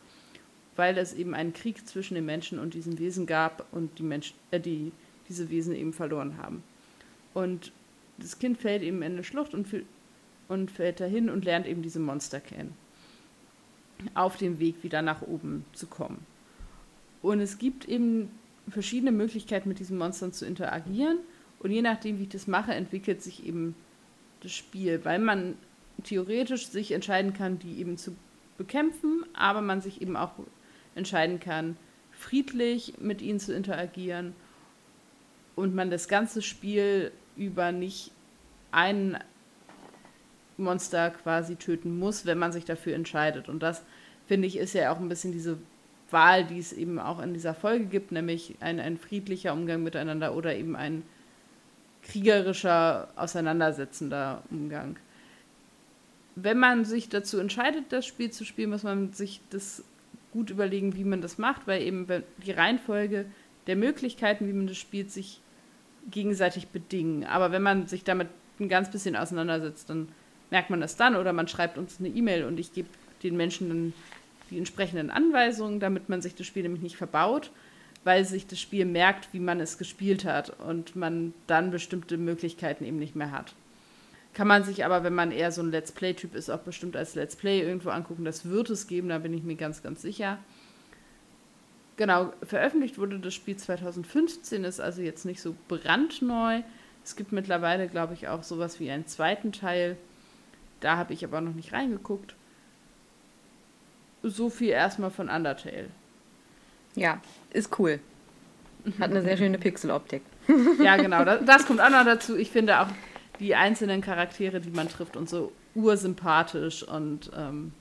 [0.76, 4.34] weil es eben einen Krieg zwischen den Menschen und diesen Wesen gab und die, Mensch,
[4.50, 4.92] äh, die
[5.28, 6.62] diese Wesen eben verloren haben.
[7.34, 7.72] Und
[8.18, 9.68] das Kind fällt eben in eine Schlucht und,
[10.48, 12.74] und fällt dahin und lernt eben diese Monster kennen.
[14.14, 16.26] Auf dem Weg wieder nach oben zu kommen.
[17.22, 18.30] Und es gibt eben
[18.68, 21.18] verschiedene Möglichkeiten, mit diesen Monstern zu interagieren.
[21.58, 23.74] Und je nachdem, wie ich das mache, entwickelt sich eben
[24.42, 25.54] das Spiel, weil man
[26.04, 28.16] theoretisch sich entscheiden kann, die eben zu
[28.56, 30.32] bekämpfen, aber man sich eben auch
[30.94, 31.76] entscheiden kann,
[32.12, 34.34] friedlich mit ihnen zu interagieren
[35.56, 38.12] und man das ganze Spiel über nicht
[38.70, 39.18] ein
[40.56, 43.48] Monster quasi töten muss, wenn man sich dafür entscheidet.
[43.48, 43.82] Und das,
[44.26, 45.58] finde ich, ist ja auch ein bisschen diese
[46.12, 50.34] Wahl, die es eben auch in dieser Folge gibt, nämlich ein, ein friedlicher Umgang miteinander
[50.34, 51.02] oder eben ein
[52.02, 54.96] kriegerischer, auseinandersetzender Umgang.
[56.36, 59.84] Wenn man sich dazu entscheidet, das Spiel zu spielen, muss man sich das
[60.32, 62.06] gut überlegen, wie man das macht, weil eben
[62.44, 63.26] die Reihenfolge
[63.66, 65.40] der Möglichkeiten, wie man das spielt, sich
[66.10, 67.24] gegenseitig bedingen.
[67.24, 70.08] Aber wenn man sich damit ein ganz bisschen auseinandersetzt, dann
[70.50, 72.88] merkt man das dann oder man schreibt uns eine E-Mail und ich gebe
[73.22, 73.92] den Menschen dann
[74.50, 77.50] die entsprechenden Anweisungen, damit man sich das Spiel nämlich nicht verbaut,
[78.04, 82.84] weil sich das Spiel merkt, wie man es gespielt hat und man dann bestimmte Möglichkeiten
[82.84, 83.54] eben nicht mehr hat.
[84.32, 87.14] Kann man sich aber, wenn man eher so ein Let's Play-Typ ist, auch bestimmt als
[87.14, 88.24] Let's Play irgendwo angucken.
[88.24, 90.38] Das wird es geben, da bin ich mir ganz, ganz sicher.
[91.96, 96.62] Genau, veröffentlicht wurde das Spiel 2015, ist also jetzt nicht so brandneu.
[97.04, 99.96] Es gibt mittlerweile, glaube ich, auch sowas wie einen zweiten Teil.
[100.80, 102.36] Da habe ich aber noch nicht reingeguckt.
[104.22, 105.88] So viel erstmal von Undertale.
[106.94, 108.00] Ja, ist cool.
[108.98, 110.22] Hat eine sehr schöne Pixeloptik.
[110.82, 111.24] ja, genau.
[111.24, 112.36] Das, das, kommt auch noch dazu.
[112.36, 112.88] Ich finde auch
[113.38, 117.72] die einzelnen Charaktere, die man trifft, und so ursympathisch und ähm,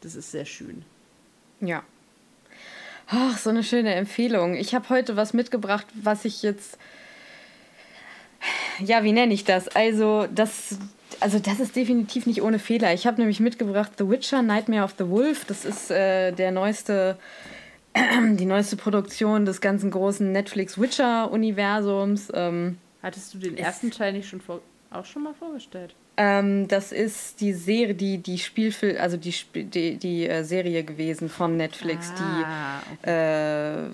[0.00, 0.84] das ist sehr schön.
[1.60, 1.82] Ja.
[3.08, 4.54] Ach, so eine schöne Empfehlung.
[4.54, 6.78] Ich habe heute was mitgebracht, was ich jetzt.
[8.78, 9.68] Ja, wie nenne ich das?
[9.68, 10.78] Also, das,
[11.20, 12.92] also das ist definitiv nicht ohne Fehler.
[12.92, 15.44] Ich habe nämlich mitgebracht The Witcher, Nightmare of the Wolf.
[15.44, 17.16] Das ist äh, der neueste
[17.94, 22.30] die neueste Produktion des ganzen großen Netflix-Witcher-Universums.
[22.34, 24.60] Ähm, Hattest du den ersten Teil nicht schon vor,
[24.90, 25.94] auch schon mal vorgestellt?
[26.16, 31.28] Ähm, das ist die Serie, die, die Spielfilm, also die, die, die äh, Serie gewesen
[31.28, 32.44] von Netflix, ah, die,
[33.02, 33.86] okay.
[33.86, 33.88] äh,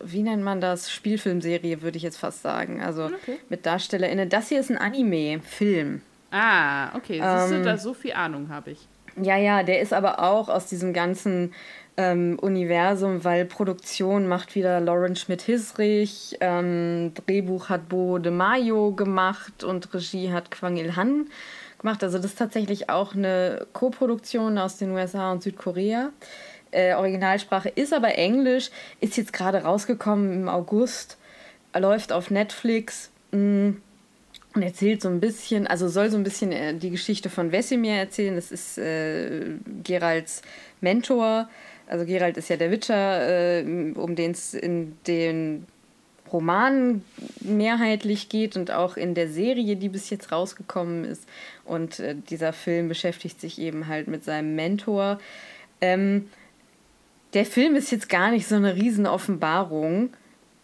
[0.00, 0.90] wie nennt man das?
[0.90, 2.82] Spielfilmserie, würde ich jetzt fast sagen.
[2.82, 3.38] Also okay.
[3.48, 4.28] mit DarstellerInnen.
[4.28, 6.02] Das hier ist ein Anime-Film.
[6.32, 7.20] Ah, okay.
[7.22, 8.88] Siehst ähm, du, da so viel Ahnung habe ich.
[9.20, 11.52] Ja, ja, der ist aber auch aus diesem ganzen
[11.98, 19.62] ähm, Universum, weil Produktion macht wieder Lauren Schmidt-Hisrich, ähm, Drehbuch hat Bo de Mayo gemacht
[19.62, 21.26] und Regie hat Kwang Il-han
[21.78, 22.02] gemacht.
[22.02, 26.10] Also das ist tatsächlich auch eine Co-Produktion aus den USA und Südkorea.
[26.70, 28.70] Äh, Originalsprache ist aber Englisch,
[29.00, 31.18] ist jetzt gerade rausgekommen im August,
[31.78, 33.10] läuft auf Netflix.
[33.32, 33.82] Mh, mm,
[34.54, 37.94] und erzählt so ein bisschen, also soll so ein bisschen äh, die Geschichte von Wesimir
[37.94, 38.34] erzählen.
[38.34, 40.42] Das ist äh, Geralds
[40.80, 41.48] Mentor,
[41.86, 45.66] also Gerald ist ja der Witcher, äh, um den es in den
[46.32, 47.04] Romanen
[47.40, 51.28] mehrheitlich geht und auch in der Serie, die bis jetzt rausgekommen ist.
[51.64, 55.20] Und äh, dieser Film beschäftigt sich eben halt mit seinem Mentor.
[55.82, 56.30] Ähm,
[57.34, 60.10] der Film ist jetzt gar nicht so eine Riesenoffenbarung,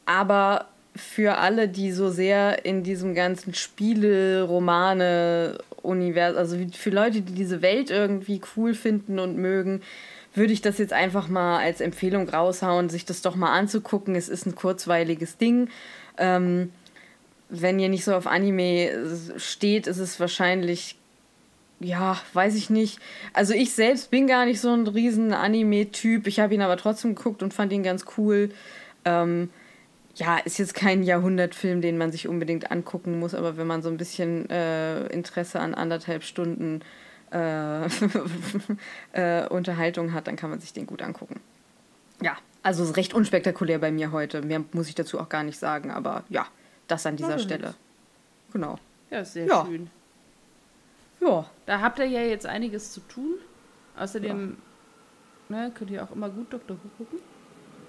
[0.07, 0.68] aber
[0.99, 7.32] für alle, die so sehr in diesem ganzen Spiele, Romane, Universum, also für Leute, die
[7.32, 9.82] diese Welt irgendwie cool finden und mögen,
[10.34, 14.14] würde ich das jetzt einfach mal als Empfehlung raushauen, sich das doch mal anzugucken.
[14.14, 15.68] Es ist ein kurzweiliges Ding.
[16.18, 16.72] Ähm,
[17.49, 18.90] wenn ihr nicht so auf Anime
[19.36, 20.96] steht, ist es wahrscheinlich,
[21.80, 22.99] ja, weiß ich nicht.
[23.32, 26.26] Also ich selbst bin gar nicht so ein riesen Anime-Typ.
[26.26, 28.51] Ich habe ihn aber trotzdem geguckt und fand ihn ganz cool.
[29.05, 29.51] Ähm,
[30.19, 33.89] ja, ist jetzt kein Jahrhundertfilm, den man sich unbedingt angucken muss, aber wenn man so
[33.89, 36.81] ein bisschen äh, Interesse an anderthalb Stunden
[37.31, 37.87] äh,
[39.12, 41.41] äh, Unterhaltung hat, dann kann man sich den gut angucken.
[42.21, 44.43] Ja, also recht unspektakulär bei mir heute.
[44.43, 46.47] Mehr muss ich dazu auch gar nicht sagen, aber ja,
[46.89, 47.75] das an dieser ja, Stelle.
[48.53, 48.77] Genau.
[49.11, 49.64] Ja, sehr ja.
[49.64, 49.89] schön.
[51.21, 51.49] Ja.
[51.66, 53.35] Da habt ihr ja jetzt einiges zu tun.
[53.97, 54.57] Außerdem
[55.49, 55.57] ja.
[55.57, 56.77] ne, könnt ihr auch immer gut Dr.
[56.77, 57.21] Who gucken.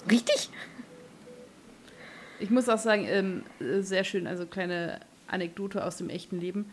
[0.09, 0.49] Richtig?
[2.39, 3.43] Ich muss auch sagen, ähm,
[3.81, 6.71] sehr schön, also kleine Anekdote aus dem echten Leben.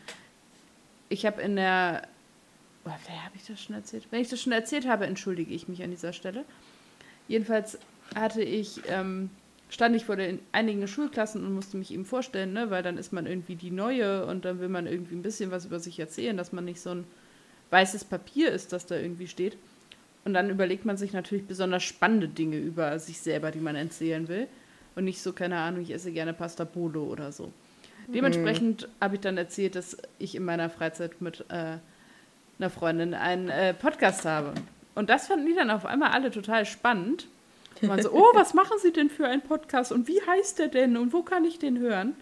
[1.08, 2.02] Ich habe in der
[2.86, 4.06] wer habe ich das schon erzählt?
[4.10, 6.44] Wenn ich das schon erzählt habe, entschuldige ich mich an dieser Stelle.
[7.28, 7.78] Jedenfalls
[8.14, 9.30] hatte ich, ähm,
[9.68, 13.12] stand ich vor den einigen Schulklassen und musste mich eben vorstellen, ne, weil dann ist
[13.12, 16.36] man irgendwie die Neue und dann will man irgendwie ein bisschen was über sich erzählen,
[16.36, 17.04] dass man nicht so ein
[17.70, 19.56] weißes Papier ist, das da irgendwie steht.
[20.24, 24.28] Und dann überlegt man sich natürlich besonders spannende Dinge über sich selber, die man erzählen
[24.28, 24.46] will.
[24.96, 27.52] Und nicht so, keine Ahnung, ich esse gerne Pasta Bolo oder so.
[28.06, 28.12] Mhm.
[28.12, 31.76] Dementsprechend habe ich dann erzählt, dass ich in meiner Freizeit mit äh,
[32.58, 34.54] einer Freundin einen äh, Podcast habe.
[34.94, 37.28] Und das fanden die dann auf einmal alle total spannend.
[37.82, 40.68] Und man so, oh, was machen Sie denn für einen Podcast und wie heißt der
[40.68, 42.16] denn und wo kann ich den hören?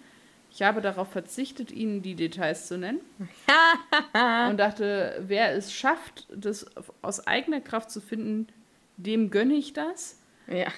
[0.50, 3.00] Ich habe darauf verzichtet, Ihnen die Details zu nennen.
[4.48, 6.66] und dachte, wer es schafft, das
[7.02, 8.48] aus eigener Kraft zu finden,
[8.96, 10.18] dem gönne ich das.
[10.46, 10.68] Ja.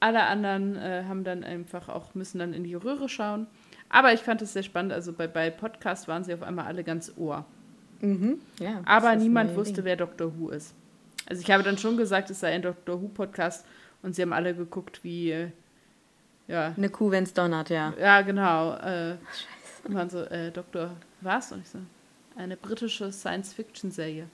[0.00, 3.46] Alle anderen äh, haben dann einfach auch, müssen dann in die Röhre schauen.
[3.88, 4.92] Aber ich fand es sehr spannend.
[4.92, 7.44] Also bei, bei Podcast waren sie auf einmal alle ganz ohr.
[8.00, 8.40] Mhm.
[8.60, 9.84] Ja, Aber niemand wusste, Ding.
[9.86, 10.32] wer Dr.
[10.38, 10.74] Who ist.
[11.28, 13.02] Also ich habe dann schon gesagt, es sei ein Dr.
[13.02, 13.66] Who-Podcast
[14.02, 15.48] und sie haben alle geguckt, wie äh,
[16.46, 16.72] ja.
[16.76, 17.92] Eine Kuh, wenn es donnert, ja.
[18.00, 18.74] Ja, genau.
[18.76, 19.18] Äh, Scheiße.
[19.84, 21.52] Und waren so, äh, Doktor, was?
[21.52, 21.78] Und ich so,
[22.36, 24.28] eine britische Science-Fiction-Serie.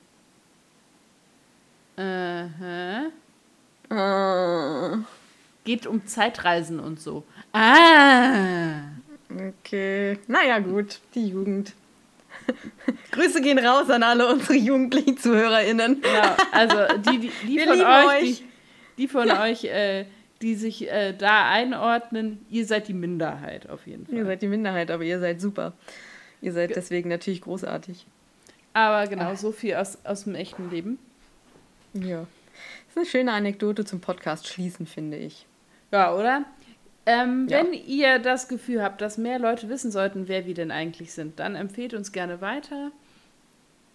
[1.97, 3.07] Äh, hä?
[3.91, 5.05] Uh.
[5.65, 7.25] Geht um Zeitreisen und so.
[7.53, 8.83] Ah!
[9.31, 10.19] Okay.
[10.27, 11.73] Naja, gut, die Jugend.
[13.13, 16.03] Grüße gehen raus an alle unsere jugendlichen ZuhörerInnen.
[16.03, 16.77] Genau, also
[17.11, 18.45] die, die, die von euch, euch, Die,
[18.99, 19.43] die von ja.
[19.43, 20.05] euch, äh,
[20.43, 24.17] die sich äh, da einordnen, ihr seid die Minderheit auf jeden Fall.
[24.17, 25.73] Ihr seid die Minderheit, aber ihr seid super.
[26.43, 28.05] Ihr seid deswegen natürlich großartig.
[28.75, 29.37] Aber genau, Ach.
[29.39, 30.99] so viel aus, aus dem echten Leben.
[31.95, 32.27] Ja.
[32.27, 35.47] Das ist eine schöne Anekdote zum Podcast schließen, finde ich.
[35.95, 36.45] Ja, oder?
[37.07, 37.59] Ähm, ja.
[37.59, 41.39] Wenn ihr das Gefühl habt, dass mehr Leute wissen sollten, wer wir denn eigentlich sind,
[41.39, 42.91] dann empfehlt uns gerne weiter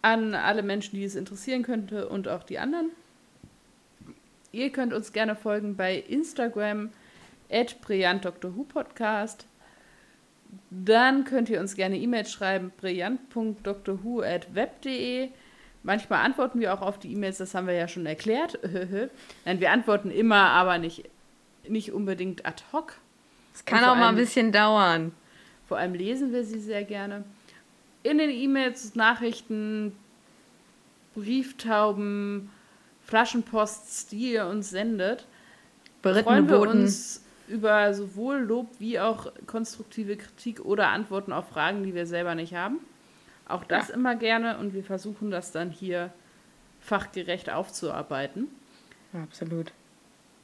[0.01, 2.91] an alle Menschen, die es interessieren könnte und auch die anderen.
[4.53, 6.91] Ihr könnt uns gerne folgen bei Instagram
[7.51, 9.45] at Podcast.
[10.69, 15.29] Dann könnt ihr uns gerne E-Mails schreiben, brillant.drwho.web.de.
[15.83, 18.57] Manchmal antworten wir auch auf die E-Mails, das haben wir ja schon erklärt.
[19.43, 21.03] Nein, wir antworten immer, aber nicht,
[21.69, 22.95] nicht unbedingt ad hoc.
[23.53, 25.11] Es kann auch mal ein bisschen dauern.
[25.67, 27.23] Vor allem lesen wir sie sehr gerne.
[28.03, 29.95] In den E-Mails, Nachrichten,
[31.15, 32.49] Brieftauben,
[33.03, 35.25] Flaschenposts, die ihr uns sendet,
[36.01, 36.81] freuen wir Boten.
[36.81, 42.35] uns über sowohl Lob wie auch konstruktive Kritik oder Antworten auf Fragen, die wir selber
[42.35, 42.79] nicht haben.
[43.47, 43.95] Auch das ja.
[43.95, 46.13] immer gerne und wir versuchen das dann hier
[46.79, 48.47] fachgerecht aufzuarbeiten.
[49.13, 49.73] absolut.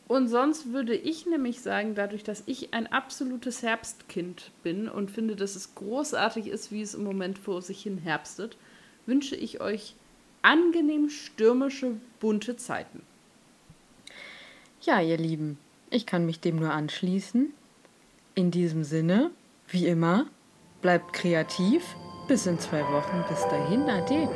[0.07, 5.35] Und sonst würde ich nämlich sagen, dadurch, dass ich ein absolutes Herbstkind bin und finde,
[5.35, 8.55] dass es großartig ist, wie es im Moment vor sich hin herbstet,
[9.07, 9.95] wünsche ich euch
[10.43, 13.01] angenehm stürmische, bunte Zeiten.
[14.81, 15.57] Ja, ihr Lieben,
[15.89, 17.51] ich kann mich dem nur anschließen.
[18.35, 19.31] In diesem Sinne,
[19.69, 20.27] wie immer,
[20.83, 21.83] bleibt kreativ.
[22.27, 23.23] Bis in zwei Wochen.
[23.27, 24.27] Bis dahin, ade.